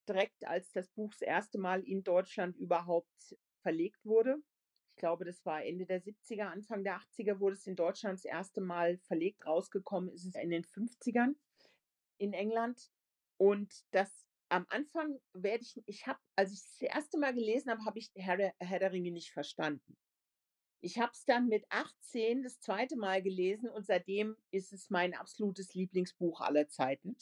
[0.08, 4.38] direkt als das Buch das erste Mal in Deutschland überhaupt verlegt wurde.
[4.91, 8.26] Ich glaube, das war Ende der 70er, Anfang der 80er wurde es in Deutschland das
[8.26, 9.45] erste Mal verlegt.
[9.45, 11.36] Rausgekommen ist es in den 50ern
[12.18, 12.89] in England.
[13.38, 17.85] Und das am Anfang werde ich, ich habe, als ich das erste Mal gelesen habe,
[17.85, 19.97] habe ich Herr Herr der Ringe nicht verstanden.
[20.79, 25.15] Ich habe es dann mit 18 das zweite Mal gelesen und seitdem ist es mein
[25.15, 27.17] absolutes Lieblingsbuch aller Zeiten.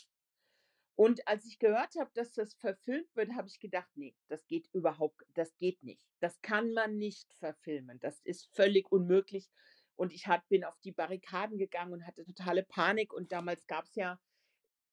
[0.96, 4.70] Und als ich gehört habe, dass das verfilmt wird, habe ich gedacht, nee, das geht
[4.74, 6.02] überhaupt, das geht nicht.
[6.20, 8.00] Das kann man nicht verfilmen.
[8.00, 9.50] Das ist völlig unmöglich.
[9.96, 13.14] Und ich hat, bin auf die Barrikaden gegangen und hatte totale Panik.
[13.14, 14.20] Und damals gab es ja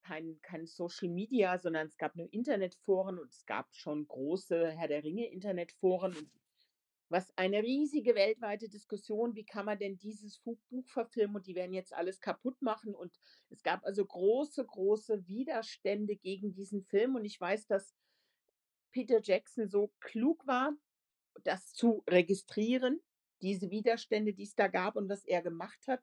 [0.03, 4.89] kein, kein Social Media, sondern es gab nur Internetforen und es gab schon große Herr
[4.89, 6.31] der Ringe Internetforen.
[7.09, 11.75] Was eine riesige weltweite Diskussion, wie kann man denn dieses Buch verfilmen und die werden
[11.75, 12.95] jetzt alles kaputt machen.
[12.95, 13.15] Und
[13.51, 17.15] es gab also große, große Widerstände gegen diesen Film.
[17.15, 17.95] Und ich weiß, dass
[18.93, 20.73] Peter Jackson so klug war,
[21.45, 23.01] das zu registrieren,
[23.43, 26.03] diese Widerstände, die es da gab und was er gemacht hat.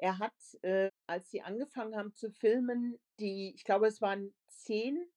[0.00, 5.10] Er hat, äh, als sie angefangen haben zu filmen, die, ich glaube, es waren zehn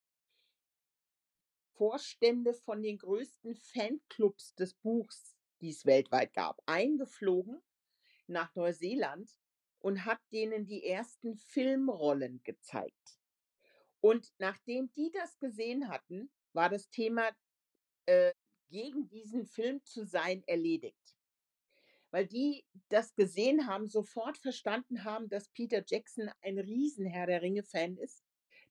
[1.74, 7.62] Vorstände von den größten Fanclubs des Buchs, die es weltweit gab, eingeflogen
[8.26, 9.32] nach Neuseeland
[9.80, 13.20] und hat denen die ersten Filmrollen gezeigt.
[14.00, 17.30] Und nachdem die das gesehen hatten, war das Thema
[18.08, 18.34] äh,
[18.70, 21.16] gegen diesen Film zu sein erledigt
[22.12, 27.98] weil die das gesehen haben, sofort verstanden haben, dass Peter Jackson ein Riesenherr der Ringe-Fan
[27.98, 28.24] ist,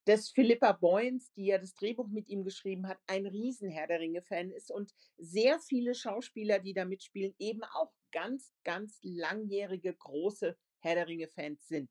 [0.05, 4.51] dass Philippa Boyens, die ja das Drehbuch mit ihm geschrieben hat, ein Riesenherr der Ringe-Fan
[4.51, 10.95] ist und sehr viele Schauspieler, die da mitspielen, eben auch ganz, ganz langjährige, große Herr
[10.95, 11.91] der Ringe-Fans sind.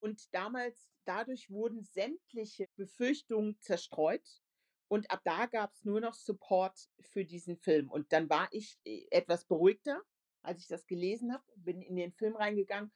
[0.00, 4.42] Und damals, dadurch wurden sämtliche Befürchtungen zerstreut.
[4.88, 7.90] Und ab da gab es nur noch Support für diesen Film.
[7.90, 10.02] Und dann war ich äh, etwas beruhigter
[10.44, 12.92] als ich das gelesen habe, bin in den Film reingegangen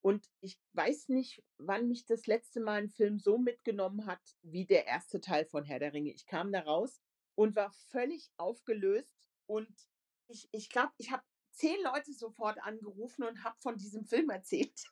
[0.00, 4.64] und ich weiß nicht, wann mich das letzte Mal ein Film so mitgenommen hat wie
[4.64, 6.12] der erste Teil von Herr der Ringe.
[6.12, 7.00] Ich kam da raus
[7.34, 9.12] und war völlig aufgelöst
[9.46, 9.68] und
[10.28, 14.84] ich ich, glaube, ich habe zehn Leute sofort angerufen und habe von diesem Film erzählt.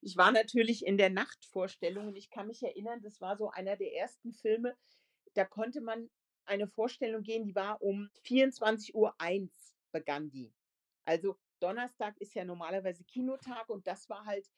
[0.00, 3.76] Ich war natürlich in der Nachtvorstellung und ich kann mich erinnern, das war so einer
[3.76, 4.76] der ersten Filme,
[5.34, 6.10] da konnte man
[6.44, 9.14] eine Vorstellung gehen, die war um 24.01 Uhr
[9.92, 10.52] begann die.
[11.04, 14.50] Also Donnerstag ist ja normalerweise Kinotag und das war halt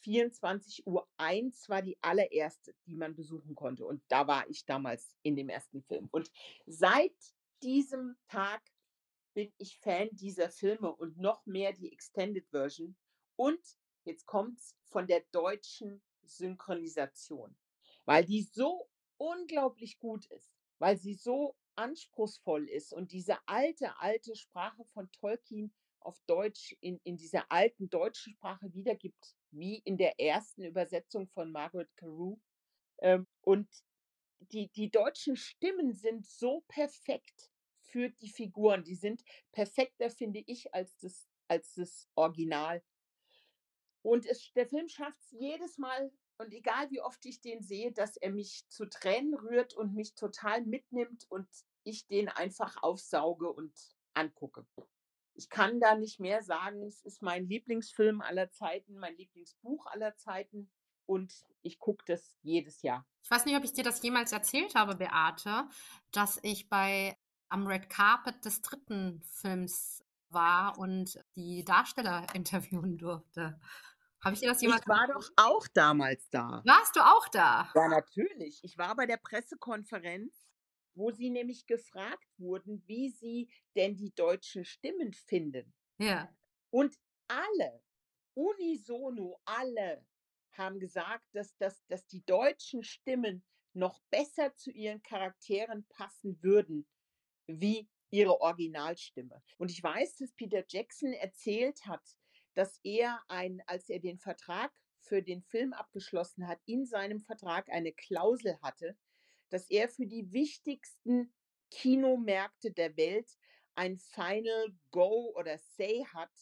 [0.00, 3.84] 24 äh, Uhr 1 war die allererste, die man besuchen konnte.
[3.84, 6.08] Und da war ich damals in dem ersten Film.
[6.10, 6.30] Und
[6.66, 7.14] seit
[7.62, 8.62] diesem Tag
[9.34, 12.96] bin ich Fan dieser Filme und noch mehr die Extended Version.
[13.36, 13.60] Und
[14.04, 17.54] jetzt kommt's von der deutschen Synchronisation,
[18.04, 18.88] weil die so
[19.18, 25.72] unglaublich gut ist, weil sie so anspruchsvoll ist und diese alte, alte Sprache von Tolkien
[26.00, 31.50] auf Deutsch in, in dieser alten deutschen Sprache wiedergibt, wie in der ersten Übersetzung von
[31.50, 32.36] Margaret Carew.
[32.98, 33.68] Ähm, und
[34.40, 38.84] die, die deutschen Stimmen sind so perfekt für die Figuren.
[38.84, 42.82] Die sind perfekter, finde ich, als das, als das Original.
[44.02, 47.92] Und es, der Film schafft es jedes Mal, und egal wie oft ich den sehe,
[47.92, 51.48] dass er mich zu Tränen rührt und mich total mitnimmt und
[51.82, 53.72] ich den einfach aufsauge und
[54.14, 54.64] angucke.
[55.38, 60.16] Ich kann da nicht mehr sagen, es ist mein Lieblingsfilm aller Zeiten, mein Lieblingsbuch aller
[60.16, 60.68] Zeiten
[61.06, 61.32] und
[61.62, 63.06] ich gucke das jedes Jahr.
[63.22, 65.68] Ich weiß nicht, ob ich dir das jemals erzählt habe, Beate,
[66.10, 67.16] dass ich bei
[67.50, 73.60] am Red Carpet des dritten Films war und die Darsteller interviewen durfte.
[74.20, 76.62] Habe ich dir das jemals Ich war doch auch damals da.
[76.66, 77.70] Warst du auch da?
[77.76, 78.58] Ja, natürlich.
[78.64, 80.47] Ich war bei der Pressekonferenz
[80.98, 85.72] wo sie nämlich gefragt wurden, wie sie denn die deutschen Stimmen finden.
[85.98, 86.34] Ja.
[86.70, 87.82] Und alle,
[88.34, 90.04] unisono alle,
[90.52, 93.44] haben gesagt, dass, dass, dass die deutschen Stimmen
[93.74, 96.86] noch besser zu ihren Charakteren passen würden,
[97.46, 99.40] wie ihre Originalstimme.
[99.56, 102.02] Und ich weiß, dass Peter Jackson erzählt hat,
[102.54, 107.68] dass er ein, als er den Vertrag für den Film abgeschlossen hat, in seinem Vertrag
[107.70, 108.96] eine Klausel hatte,
[109.50, 111.32] dass er für die wichtigsten
[111.70, 113.28] Kinomärkte der Welt
[113.74, 116.32] ein Final Go oder Say hat,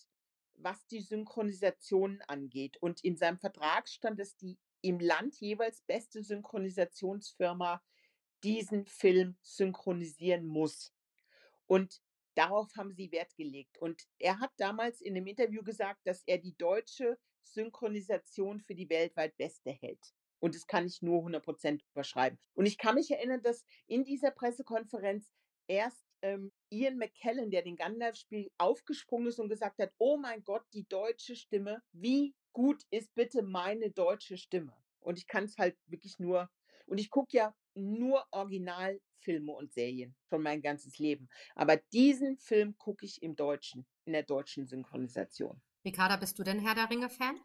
[0.55, 2.77] was die Synchronisation angeht.
[2.79, 7.83] Und in seinem Vertrag stand, dass die im Land jeweils beste Synchronisationsfirma
[8.43, 10.95] diesen Film synchronisieren muss.
[11.67, 12.01] Und
[12.35, 13.79] darauf haben sie Wert gelegt.
[13.79, 18.89] Und er hat damals in einem Interview gesagt, dass er die deutsche Synchronisation für die
[18.89, 20.15] weltweit beste hält.
[20.39, 22.39] Und das kann ich nur 100% überschreiben.
[22.55, 25.33] Und ich kann mich erinnern, dass in dieser Pressekonferenz
[25.67, 30.43] erst ähm, Ian McKellen, der den Gandalf spielt, aufgesprungen ist und gesagt hat, oh mein
[30.45, 34.73] Gott, die deutsche Stimme, wie gut ist bitte meine deutsche Stimme?
[35.01, 36.51] Und ich kann es halt wirklich nur,
[36.87, 41.29] und ich gucke ja nur Originalfilme und Serien schon mein ganzes Leben.
[41.55, 45.61] Aber diesen Film gucke ich im Deutschen, in der deutschen Synchronisation.
[45.85, 47.41] Ricarda, bist du denn Herr der Ringe-Fan?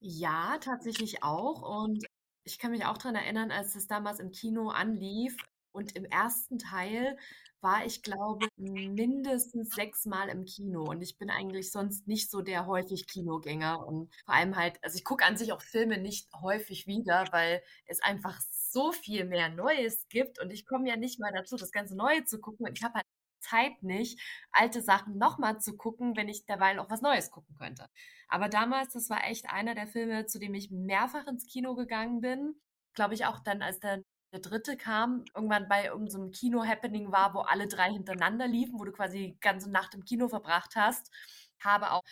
[0.00, 1.82] Ja, tatsächlich auch.
[1.82, 2.04] Und
[2.44, 5.36] ich kann mich auch daran erinnern, als es damals im Kino anlief
[5.72, 7.16] und im ersten Teil
[7.60, 10.84] war ich, glaube mindestens sechsmal im Kino.
[10.84, 13.84] Und ich bin eigentlich sonst nicht so der häufig Kinogänger.
[13.86, 17.62] Und vor allem halt, also ich gucke an sich auch Filme nicht häufig wieder, weil
[17.86, 20.38] es einfach so viel mehr Neues gibt.
[20.40, 22.66] Und ich komme ja nicht mal dazu, das ganze Neue zu gucken.
[22.66, 23.06] Und ich habe halt
[23.44, 24.20] Zeit nicht,
[24.52, 27.88] alte Sachen nochmal zu gucken, wenn ich derweil auch was Neues gucken könnte.
[28.28, 32.20] Aber damals, das war echt einer der Filme, zu dem ich mehrfach ins Kino gegangen
[32.20, 32.54] bin.
[32.94, 37.40] Glaube ich auch dann, als der, der dritte kam, irgendwann bei irgendeinem Kino-Happening war, wo
[37.40, 41.10] alle drei hintereinander liefen, wo du quasi die ganze Nacht im Kino verbracht hast.
[41.62, 42.02] Habe auch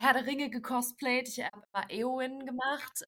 [0.00, 1.28] Herr der Ringe gecosplayt.
[1.28, 3.04] Ich habe immer Eowyn gemacht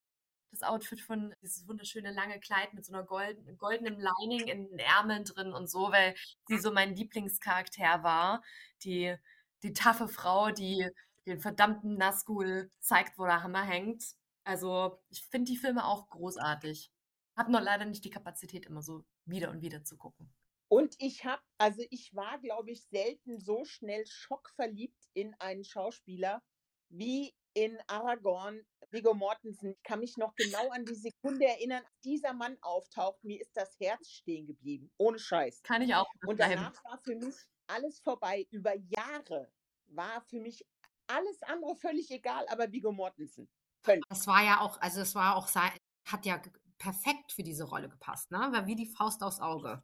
[0.62, 4.78] das Outfit von dieses wunderschöne lange Kleid mit so einer golden, goldenen Lining in den
[4.78, 6.14] Ärmeln drin und so, weil
[6.46, 8.42] sie so mein Lieblingscharakter war.
[8.84, 9.14] Die,
[9.62, 10.88] die taffe Frau, die
[11.26, 14.04] den verdammten Nazgul zeigt, wo der Hammer hängt.
[14.44, 16.90] Also, ich finde die Filme auch großartig.
[17.36, 20.32] Hab nur leider nicht die Kapazität, immer so wieder und wieder zu gucken.
[20.68, 26.42] Und ich habe, also ich war, glaube ich, selten so schnell schockverliebt in einen Schauspieler
[26.88, 29.72] wie in Aragorn, Viggo Mortensen.
[29.72, 33.22] Ich kann mich noch genau an die Sekunde erinnern, dieser Mann auftaucht.
[33.24, 34.90] Mir ist das Herz stehen geblieben.
[34.98, 35.62] Ohne Scheiß.
[35.62, 36.06] Kann ich auch.
[36.26, 37.34] Und danach war für mich
[37.66, 38.46] alles vorbei.
[38.50, 39.50] Über Jahre
[39.86, 40.66] war für mich
[41.06, 43.48] alles andere völlig egal, aber Viggo Mortensen.
[43.82, 44.04] Völlig.
[44.08, 46.40] Das war ja auch, also es war auch, hat ja
[46.78, 48.38] perfekt für diese Rolle gepasst, ne?
[48.38, 49.82] War wie die Faust aufs Auge.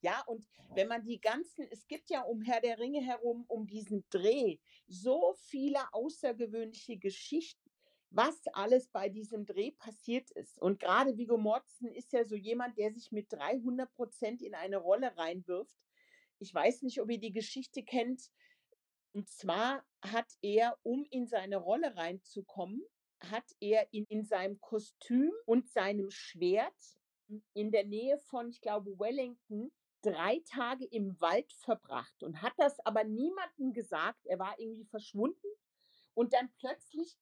[0.00, 3.66] Ja, und wenn man die ganzen, es gibt ja um Herr der Ringe herum, um
[3.66, 7.70] diesen Dreh, so viele außergewöhnliche Geschichten,
[8.10, 10.60] was alles bei diesem Dreh passiert ist.
[10.60, 14.76] Und gerade Viggo Mortensen ist ja so jemand, der sich mit 300 Prozent in eine
[14.76, 15.76] Rolle reinwirft.
[16.38, 18.30] Ich weiß nicht, ob ihr die Geschichte kennt.
[19.12, 22.82] Und zwar hat er, um in seine Rolle reinzukommen,
[23.20, 26.74] hat er in, in seinem Kostüm und seinem Schwert
[27.54, 29.72] in der Nähe von, ich glaube, Wellington
[30.06, 34.24] drei Tage im Wald verbracht und hat das aber niemandem gesagt.
[34.26, 35.46] Er war irgendwie verschwunden.
[36.14, 37.18] Und dann plötzlich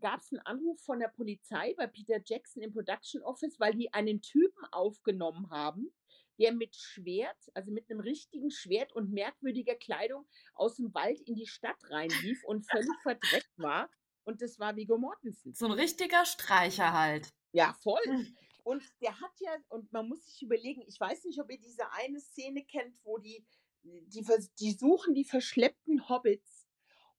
[0.00, 3.92] gab es einen Anruf von der Polizei bei Peter Jackson im Production Office, weil die
[3.92, 5.92] einen Typen aufgenommen haben,
[6.38, 11.34] der mit Schwert, also mit einem richtigen Schwert und merkwürdiger Kleidung aus dem Wald in
[11.34, 13.90] die Stadt reinlief und völlig verdreckt war.
[14.24, 15.54] Und das war Viggo Mortensen.
[15.54, 17.32] So ein richtiger Streicher halt.
[17.52, 18.26] Ja, voll.
[18.66, 21.88] Und der hat ja, und man muss sich überlegen, ich weiß nicht, ob ihr diese
[21.92, 23.46] eine Szene kennt, wo die,
[23.84, 24.26] die,
[24.58, 26.66] die suchen die verschleppten Hobbits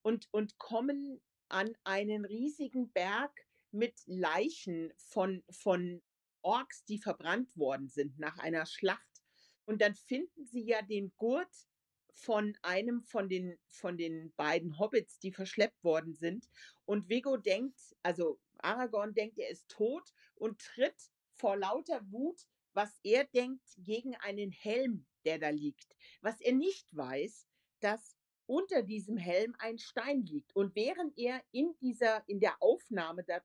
[0.02, 6.02] und, und kommen an einen riesigen Berg mit Leichen von, von
[6.42, 9.22] Orks, die verbrannt worden sind nach einer Schlacht.
[9.64, 11.66] Und dann finden sie ja den Gurt
[12.12, 16.46] von einem von den, von den beiden Hobbits, die verschleppt worden sind.
[16.84, 22.98] Und Vigo denkt, also Aragorn denkt, er ist tot und tritt vor lauter Wut, was
[23.02, 25.96] er denkt, gegen einen Helm, der da liegt.
[26.20, 27.46] Was er nicht weiß,
[27.80, 28.16] dass
[28.46, 30.56] unter diesem Helm ein Stein liegt.
[30.56, 33.40] Und während er in dieser, in der Aufnahme da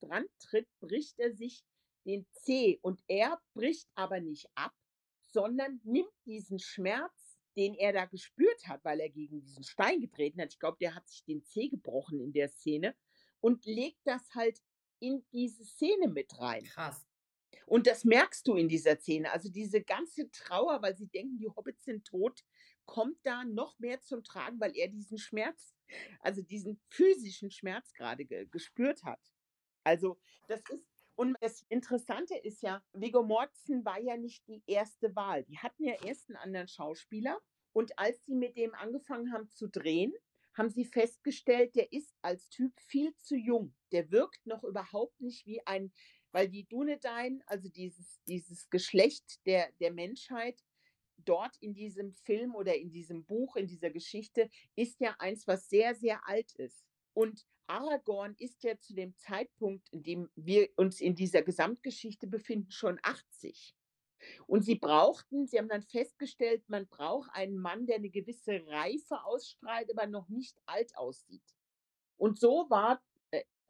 [0.00, 1.64] dran tritt, bricht er sich
[2.04, 2.78] den Zeh.
[2.82, 4.74] Und er bricht aber nicht ab,
[5.26, 10.40] sondern nimmt diesen Schmerz, den er da gespürt hat, weil er gegen diesen Stein getreten
[10.40, 10.52] hat.
[10.52, 12.96] Ich glaube, der hat sich den Zeh gebrochen in der Szene
[13.40, 14.60] und legt das halt
[15.00, 16.64] in diese Szene mit rein.
[16.64, 17.07] Krass.
[17.66, 19.30] Und das merkst du in dieser Szene.
[19.32, 22.44] Also diese ganze Trauer, weil sie denken, die Hobbits sind tot,
[22.86, 25.74] kommt da noch mehr zum Tragen, weil er diesen Schmerz,
[26.20, 29.20] also diesen physischen Schmerz gerade ge gespürt hat.
[29.84, 35.14] Also das ist, und das Interessante ist ja, Viggo Mortensen war ja nicht die erste
[35.16, 35.44] Wahl.
[35.44, 37.38] Die hatten ja erst einen anderen Schauspieler.
[37.72, 40.14] Und als sie mit dem angefangen haben zu drehen,
[40.54, 43.74] haben sie festgestellt, der ist als Typ viel zu jung.
[43.92, 45.92] Der wirkt noch überhaupt nicht wie ein
[46.32, 50.62] weil die Dunedain, also dieses, dieses Geschlecht der, der Menschheit,
[51.24, 55.68] dort in diesem Film oder in diesem Buch, in dieser Geschichte, ist ja eins, was
[55.68, 56.84] sehr, sehr alt ist.
[57.12, 62.70] Und Aragorn ist ja zu dem Zeitpunkt, in dem wir uns in dieser Gesamtgeschichte befinden,
[62.70, 63.74] schon 80.
[64.46, 69.22] Und sie brauchten, sie haben dann festgestellt, man braucht einen Mann, der eine gewisse Reife
[69.24, 71.54] ausstrahlt, aber noch nicht alt aussieht.
[72.16, 73.00] Und so war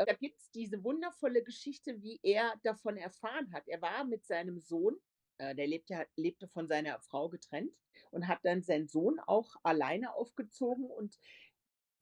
[0.07, 3.69] da gibt es diese wundervolle Geschichte, wie er davon erfahren hat.
[3.69, 4.97] Er war mit seinem Sohn
[5.41, 7.73] Äh, der lebte, lebte von seiner Frau getrennt
[8.11, 11.19] und hat dann seinen Sohn auch alleine aufgezogen und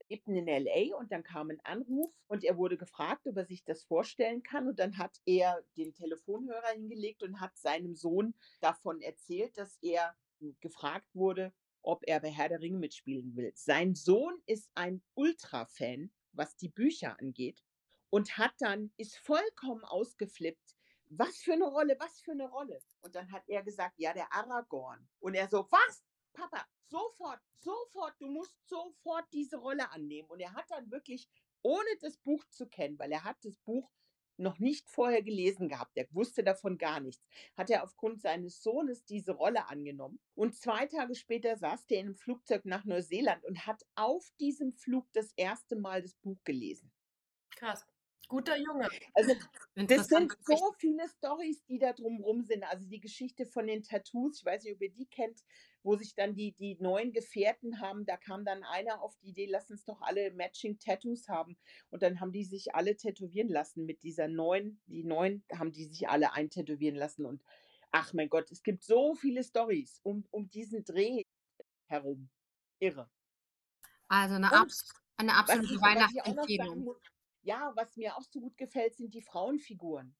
[0.09, 3.64] lebten in LA und dann kam ein Anruf und er wurde gefragt, ob er sich
[3.64, 9.01] das vorstellen kann und dann hat er den Telefonhörer hingelegt und hat seinem Sohn davon
[9.03, 10.16] erzählt, dass er
[10.61, 13.53] gefragt wurde, ob er bei Herr der Ringe mitspielen will.
[13.55, 17.64] Sein Sohn ist ein Ultra-Fan, was die Bücher angeht
[18.11, 20.76] und hat dann, ist vollkommen ausgeflippt.
[21.09, 22.80] Was für eine Rolle, was für eine Rolle.
[23.00, 25.09] Und dann hat er gesagt, ja, der Aragorn.
[25.20, 26.04] Und er so, was?
[26.32, 30.28] Papa, sofort, sofort, du musst sofort diese Rolle annehmen.
[30.28, 31.28] Und er hat dann wirklich,
[31.62, 33.90] ohne das Buch zu kennen, weil er hat das Buch
[34.38, 37.26] noch nicht vorher gelesen gehabt, er wusste davon gar nichts,
[37.57, 40.20] hat er aufgrund seines Sohnes diese Rolle angenommen.
[40.34, 44.72] Und zwei Tage später saß der in einem Flugzeug nach Neuseeland und hat auf diesem
[44.72, 46.92] Flug das erste Mal das Buch gelesen.
[47.50, 47.86] Krass.
[48.29, 48.89] Guter Junge.
[49.14, 49.35] Also
[49.74, 52.64] das sind so viele Stories, die da drumrum sind.
[52.64, 55.41] Also die Geschichte von den Tattoos, ich weiß nicht, ob ihr die kennt,
[55.83, 59.47] wo sich dann die, die neuen Gefährten haben, da kam dann einer auf die Idee,
[59.47, 61.57] lass uns doch alle Matching Tattoos haben.
[61.91, 65.85] Und dann haben die sich alle tätowieren lassen mit dieser neuen, die neuen haben die
[65.85, 67.24] sich alle eintätowieren lassen.
[67.24, 67.43] Und
[67.93, 71.22] ach mein Gott, es gibt so viele Stories um, um diesen Dreh
[71.87, 72.29] herum.
[72.79, 73.09] Irre.
[74.09, 76.95] Also eine, abs eine absolute Weihnachtsempfehlung.
[77.47, 80.16] Ja, was mir auch so gut gefällt, sind die Frauenfiguren.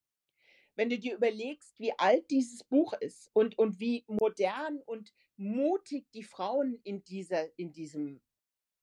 [0.77, 6.07] Wenn du dir überlegst, wie alt dieses Buch ist und, und wie modern und mutig
[6.13, 8.21] die Frauen in dieser, in diesem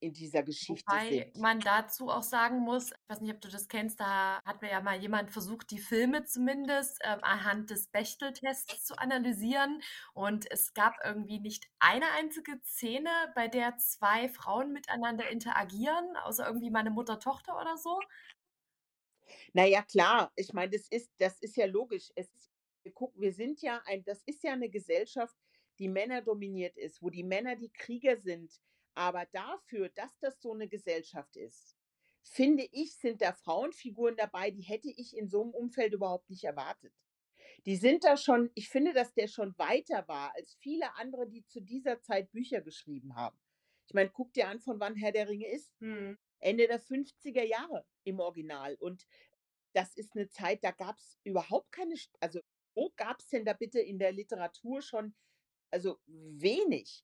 [0.03, 1.37] in dieser Geschichte Wobei sind.
[1.37, 4.69] man dazu auch sagen muss, ich weiß nicht, ob du das kennst, da hat mir
[4.69, 9.81] ja mal jemand versucht, die Filme zumindest ähm, anhand des Bechteltests zu analysieren.
[10.13, 16.45] Und es gab irgendwie nicht eine einzige Szene, bei der zwei Frauen miteinander interagieren, außer
[16.45, 17.99] irgendwie meine Mutter-Tochter oder so.
[19.53, 20.31] Na ja, klar.
[20.35, 22.11] Ich meine, das ist das ist ja logisch.
[22.15, 22.29] Es
[22.83, 25.35] wir gucken wir sind ja ein das ist ja eine Gesellschaft,
[25.79, 28.59] die männerdominiert ist, wo die Männer die Krieger sind.
[28.95, 31.75] Aber dafür, dass das so eine Gesellschaft ist,
[32.21, 36.43] finde ich, sind da Frauenfiguren dabei, die hätte ich in so einem Umfeld überhaupt nicht
[36.43, 36.93] erwartet.
[37.65, 41.45] Die sind da schon ich finde, dass der schon weiter war als viele andere, die
[41.45, 43.37] zu dieser Zeit Bücher geschrieben haben.
[43.87, 45.79] Ich meine, guck dir an, von wann Herr der Ringe ist.
[45.81, 46.17] Mhm.
[46.39, 48.75] Ende der 50er Jahre im Original.
[48.75, 49.07] Und
[49.73, 52.39] das ist eine Zeit, da gab es überhaupt keine, also
[52.75, 55.15] wo gab es denn da bitte in der Literatur schon,
[55.71, 57.03] also wenig,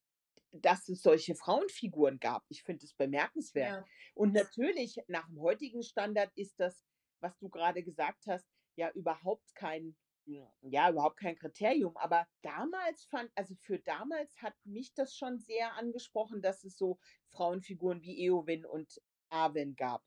[0.51, 2.43] dass es solche Frauenfiguren gab.
[2.49, 3.85] Ich finde es bemerkenswert.
[3.85, 3.85] Ja.
[4.13, 6.85] Und natürlich, nach dem heutigen Standard ist das,
[7.19, 9.95] was du gerade gesagt hast, ja überhaupt kein,
[10.25, 11.95] ja, überhaupt kein Kriterium.
[11.97, 16.99] Aber damals fand, also für damals hat mich das schon sehr angesprochen, dass es so
[17.29, 20.03] Frauenfiguren wie Eowyn und Arwen gab.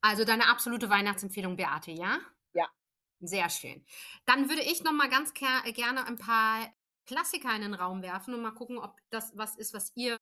[0.00, 2.20] Also deine absolute Weihnachtsempfehlung, Beate, ja?
[2.52, 2.70] Ja.
[3.20, 3.84] Sehr schön.
[4.26, 6.72] Dann würde ich noch mal ganz gerne ein paar
[7.06, 10.18] Klassiker in den Raum werfen und mal gucken, ob das was ist, was ihr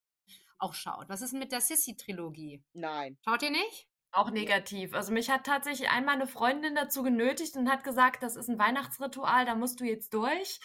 [0.59, 1.09] auch schaut.
[1.09, 2.63] Was ist denn mit der Sissy-Trilogie?
[2.73, 3.19] Nein.
[3.25, 3.89] Schaut ihr nicht?
[4.13, 4.95] Auch negativ.
[4.95, 8.61] Also mich hat tatsächlich einmal eine Freundin dazu genötigt und hat gesagt, das ist ein
[8.61, 10.61] Weihnachtsritual, da musst du jetzt durch.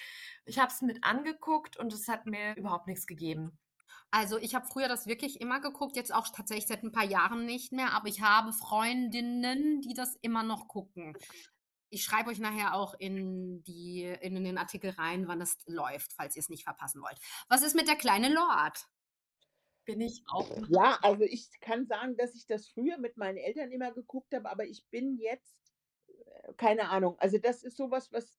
[0.46, 3.58] Ich habe es mit angeguckt und es hat mir überhaupt nichts gegeben.
[4.12, 7.46] Also ich habe früher das wirklich immer geguckt, jetzt auch tatsächlich seit ein paar Jahren
[7.46, 11.16] nicht mehr, aber ich habe Freundinnen, die das immer noch gucken.
[11.90, 16.36] Ich schreibe euch nachher auch in, die, in den Artikel rein, wann es läuft, falls
[16.36, 17.20] ihr es nicht verpassen wollt.
[17.48, 18.88] Was ist mit der kleine Lord?
[19.86, 20.50] Bin ich auch.
[20.70, 24.50] Ja, also ich kann sagen, dass ich das früher mit meinen Eltern immer geguckt habe,
[24.50, 25.74] aber ich bin jetzt,
[26.08, 28.38] äh, keine Ahnung, also das ist sowas, was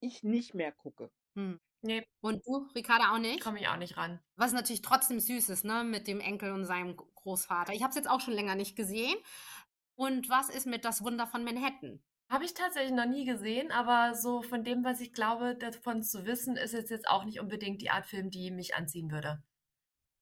[0.00, 1.10] ich nicht mehr gucke.
[1.34, 1.60] Hm.
[1.82, 2.06] Nee.
[2.20, 3.42] Und du, Ricarda, auch nicht?
[3.42, 4.20] Komme ich auch nicht ran.
[4.36, 7.72] Was natürlich trotzdem süß ist, ne, mit dem Enkel und seinem Großvater.
[7.74, 9.16] Ich habe es jetzt auch schon länger nicht gesehen.
[9.94, 12.02] Und was ist mit Das Wunder von Manhattan?
[12.28, 16.26] Habe ich tatsächlich noch nie gesehen, aber so von dem, was ich glaube, davon zu
[16.26, 19.42] wissen, ist es jetzt auch nicht unbedingt die Art Film, die mich anziehen würde.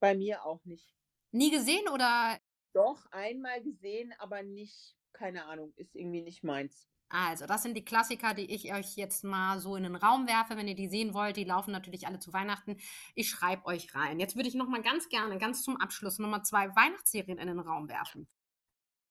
[0.00, 0.94] Bei mir auch nicht.
[1.32, 2.38] Nie gesehen oder?
[2.74, 6.86] Doch, einmal gesehen, aber nicht, keine Ahnung, ist irgendwie nicht meins.
[7.08, 10.56] Also, das sind die Klassiker, die ich euch jetzt mal so in den Raum werfe.
[10.56, 12.76] Wenn ihr die sehen wollt, die laufen natürlich alle zu Weihnachten.
[13.14, 14.18] Ich schreibe euch rein.
[14.18, 17.46] Jetzt würde ich noch mal ganz gerne, ganz zum Abschluss, noch mal zwei Weihnachtsserien in
[17.46, 18.28] den Raum werfen.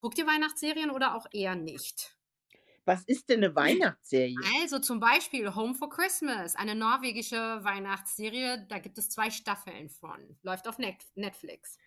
[0.02, 2.18] Guckt ihr Weihnachtsserien oder auch eher nicht?
[2.86, 4.36] Was ist denn eine Weihnachtsserie?
[4.62, 8.66] Also zum Beispiel Home for Christmas, eine norwegische Weihnachtsserie.
[8.68, 10.38] Da gibt es zwei Staffeln von.
[10.42, 11.78] Läuft auf Netflix.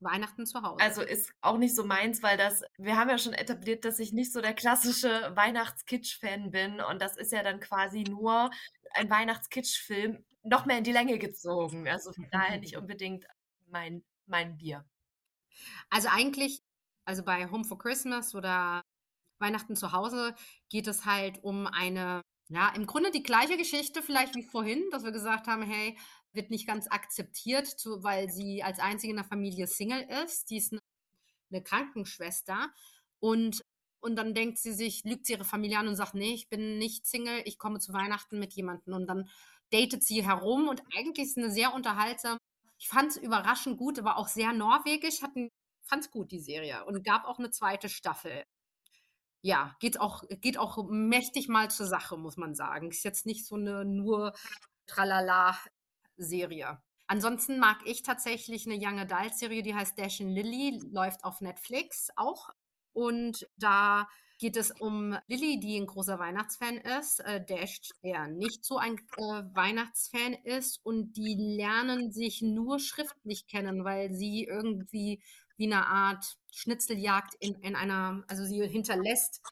[0.00, 0.82] Weihnachten zu Hause.
[0.82, 4.12] Also ist auch nicht so meins, weil das, wir haben ja schon etabliert, dass ich
[4.12, 8.50] nicht so der klassische Weihnachtskitsch-Fan bin und das ist ja dann quasi nur
[8.94, 11.88] ein Weihnachtskitsch-Film noch mehr in die Länge gezogen.
[11.88, 13.26] Also von daher nicht unbedingt
[13.66, 14.84] mein, mein Bier.
[15.90, 16.62] Also eigentlich,
[17.04, 18.82] also bei Home for Christmas oder
[19.40, 20.34] Weihnachten zu Hause
[20.68, 25.04] geht es halt um eine Ja, im Grunde die gleiche Geschichte vielleicht wie vorhin, dass
[25.04, 25.98] wir gesagt haben, hey,
[26.32, 30.50] wird nicht ganz akzeptiert, zu, weil sie als einzige in der Familie Single ist.
[30.50, 30.80] Die ist eine,
[31.50, 32.70] eine Krankenschwester
[33.20, 33.62] und
[34.00, 36.78] und dann denkt sie sich, lügt sie ihre Familie an und sagt, nee, ich bin
[36.78, 38.94] nicht Single, ich komme zu Weihnachten mit jemandem.
[38.94, 39.28] Und dann
[39.72, 42.38] datet sie herum und eigentlich ist es eine sehr unterhaltsame.
[42.78, 45.18] Ich fand es überraschend gut, aber auch sehr norwegisch.
[45.20, 46.84] Fand es gut, die Serie.
[46.86, 48.44] Und gab auch eine zweite Staffel.
[49.40, 52.90] Ja, geht auch, geht auch mächtig mal zur Sache, muss man sagen.
[52.90, 54.32] Ist jetzt nicht so eine nur
[54.86, 56.80] Tralala-Serie.
[57.06, 61.40] Ansonsten mag ich tatsächlich eine Young Adult Serie, die heißt Dash and Lily, läuft auf
[61.40, 62.50] Netflix auch.
[62.92, 64.08] Und da
[64.38, 68.98] geht es um Lilly, die ein großer Weihnachtsfan ist, äh, Dash, der nicht so ein
[69.16, 70.84] äh, Weihnachtsfan ist.
[70.84, 75.22] Und die lernen sich nur schriftlich kennen, weil sie irgendwie
[75.58, 79.42] wie eine Art Schnitzeljagd in, in einer, also sie hinterlässt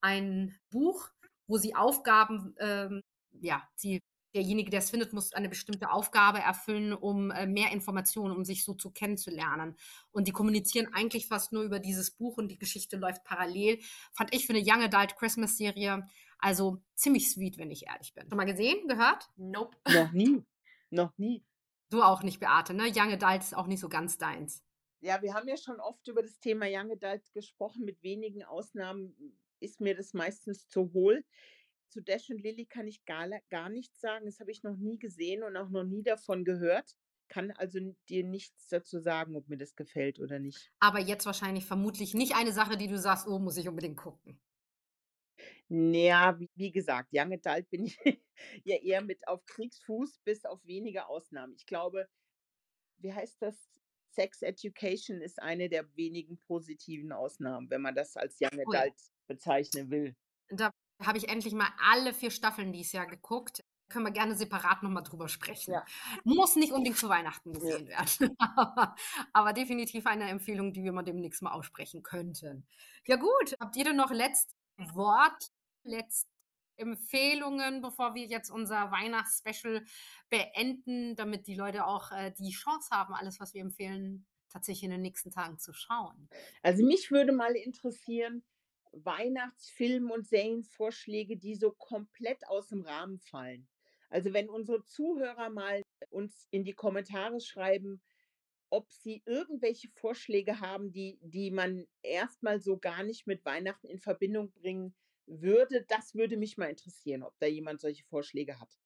[0.00, 1.08] ein Buch,
[1.46, 3.00] wo sie Aufgaben, ähm,
[3.32, 4.00] ja, sie
[4.34, 8.64] derjenige, der es findet, muss eine bestimmte Aufgabe erfüllen, um äh, mehr Informationen, um sich
[8.64, 9.76] so zu kennenzulernen.
[10.10, 13.78] Und die kommunizieren eigentlich fast nur über dieses Buch und die Geschichte läuft parallel.
[14.12, 16.06] Fand ich für eine Young Adult Christmas Serie
[16.38, 18.28] also ziemlich sweet, wenn ich ehrlich bin.
[18.28, 19.28] Schon mal gesehen, gehört?
[19.36, 19.76] Nope.
[19.88, 20.42] Noch nie.
[20.90, 21.44] Noch nie.
[21.88, 22.90] Du auch nicht, Beate, ne?
[22.94, 24.62] Young Adult ist auch nicht so ganz deins.
[25.02, 27.84] Ja, wir haben ja schon oft über das Thema Young Adult gesprochen.
[27.84, 31.24] Mit wenigen Ausnahmen ist mir das meistens zu hohl
[31.92, 34.24] zu Dash und Lilly kann ich gar, gar nichts sagen.
[34.24, 36.96] Das habe ich noch nie gesehen und auch noch nie davon gehört.
[37.28, 37.78] Kann also
[38.08, 40.72] dir nichts dazu sagen, ob mir das gefällt oder nicht.
[40.80, 44.40] Aber jetzt wahrscheinlich vermutlich nicht eine Sache, die du sagst, oh, muss ich unbedingt gucken.
[45.68, 47.98] Naja, wie, wie gesagt, Young Adult bin ich
[48.64, 51.54] ja eher mit auf Kriegsfuß, bis auf wenige Ausnahmen.
[51.56, 52.08] Ich glaube,
[52.98, 53.68] wie heißt das?
[54.12, 58.94] Sex Education ist eine der wenigen positiven Ausnahmen, wenn man das als Young Adult
[59.26, 60.14] bezeichnen will.
[60.48, 63.64] Da habe ich endlich mal alle vier Staffeln dieses Jahr geguckt.
[63.88, 65.72] Können wir gerne separat nochmal drüber sprechen.
[65.72, 65.84] Ja.
[66.24, 67.98] Muss nicht unbedingt zu Weihnachten gesehen ja.
[67.98, 68.36] werden.
[69.32, 72.66] aber, definitiv eine Empfehlung, die wir mal demnächst mal aussprechen könnten.
[73.06, 73.56] Ja, gut.
[73.60, 74.54] Habt ihr denn noch letztes
[74.94, 75.50] Wort,
[75.84, 76.31] letzte
[76.82, 79.84] Empfehlungen, bevor wir jetzt unser Weihnachtsspecial
[80.28, 84.90] beenden, damit die Leute auch äh, die Chance haben, alles, was wir empfehlen, tatsächlich in
[84.90, 86.28] den nächsten Tagen zu schauen?
[86.62, 88.44] Also mich würde mal interessieren,
[88.92, 93.66] Weihnachtsfilm- und Serienvorschläge, die so komplett aus dem Rahmen fallen.
[94.10, 98.02] Also wenn unsere Zuhörer mal uns in die Kommentare schreiben,
[98.68, 103.98] ob sie irgendwelche Vorschläge haben, die, die man erstmal so gar nicht mit Weihnachten in
[103.98, 104.94] Verbindung bringen
[105.26, 108.78] würde, das würde mich mal interessieren, ob da jemand solche Vorschläge hat.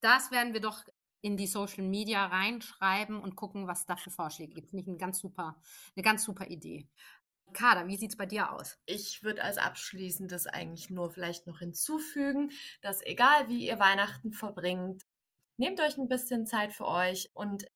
[0.00, 0.84] Das werden wir doch
[1.22, 4.70] in die Social Media reinschreiben und gucken, was da für Vorschläge gibt.
[4.70, 5.60] Finde ich eine ganz super,
[5.96, 6.88] eine ganz super Idee.
[7.52, 8.78] Kader, wie sieht es bei dir aus?
[8.86, 12.50] Ich würde als abschließendes eigentlich nur vielleicht noch hinzufügen,
[12.82, 15.04] dass egal wie ihr Weihnachten verbringt,
[15.56, 17.66] nehmt euch ein bisschen Zeit für euch und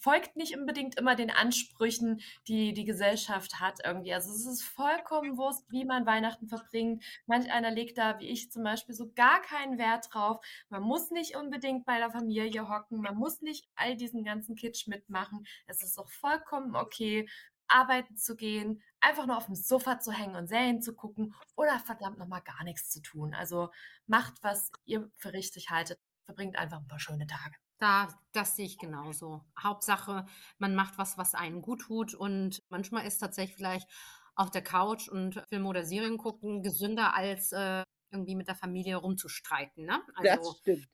[0.00, 4.12] folgt nicht unbedingt immer den Ansprüchen, die die Gesellschaft hat irgendwie.
[4.12, 7.04] Also es ist vollkommen wurscht, wie man Weihnachten verbringt.
[7.26, 10.44] Manch einer legt da, wie ich zum Beispiel, so gar keinen Wert drauf.
[10.68, 13.00] Man muss nicht unbedingt bei der Familie hocken.
[13.00, 15.46] Man muss nicht all diesen ganzen Kitsch mitmachen.
[15.66, 17.28] Es ist auch vollkommen okay,
[17.68, 21.78] arbeiten zu gehen, einfach nur auf dem Sofa zu hängen und Serien zu gucken oder
[21.78, 23.34] verdammt nochmal gar nichts zu tun.
[23.34, 23.70] Also
[24.06, 25.98] macht, was ihr für richtig haltet.
[26.24, 27.56] Verbringt einfach ein paar schöne Tage.
[27.78, 29.44] Da, das sehe ich genauso.
[29.62, 30.26] Hauptsache,
[30.58, 32.14] man macht was, was einen gut tut.
[32.14, 33.88] Und manchmal ist tatsächlich vielleicht
[34.34, 38.96] auf der Couch und Filme oder Serien gucken gesünder als äh, irgendwie mit der Familie
[38.96, 39.84] rumzustreiten.
[39.84, 40.00] Ne?
[40.14, 40.88] Also, das stimmt.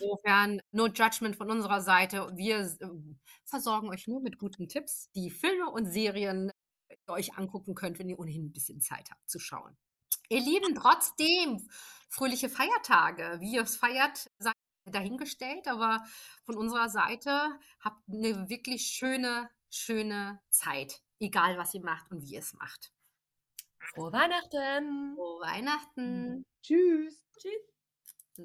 [0.00, 2.30] Insofern, no judgment von unserer Seite.
[2.36, 2.88] Wir äh,
[3.44, 6.50] versorgen euch nur mit guten Tipps, die Filme und Serien
[6.90, 9.76] ihr euch angucken könnt, wenn ihr ohnehin ein bisschen Zeit habt zu schauen.
[10.28, 11.68] Ihr Lieben, trotzdem
[12.08, 13.40] fröhliche Feiertage.
[13.40, 14.54] Wie ihr es feiert, seid
[14.88, 16.04] dahingestellt, aber
[16.44, 21.00] von unserer Seite habt eine wirklich schöne, schöne Zeit.
[21.20, 22.92] Egal, was ihr macht und wie ihr es macht.
[23.78, 25.14] Frohe Weihnachten!
[25.14, 26.44] Frohe Weihnachten!
[26.62, 27.24] Tschüss!
[27.38, 27.78] Tschüss!
[28.36, 28.44] So.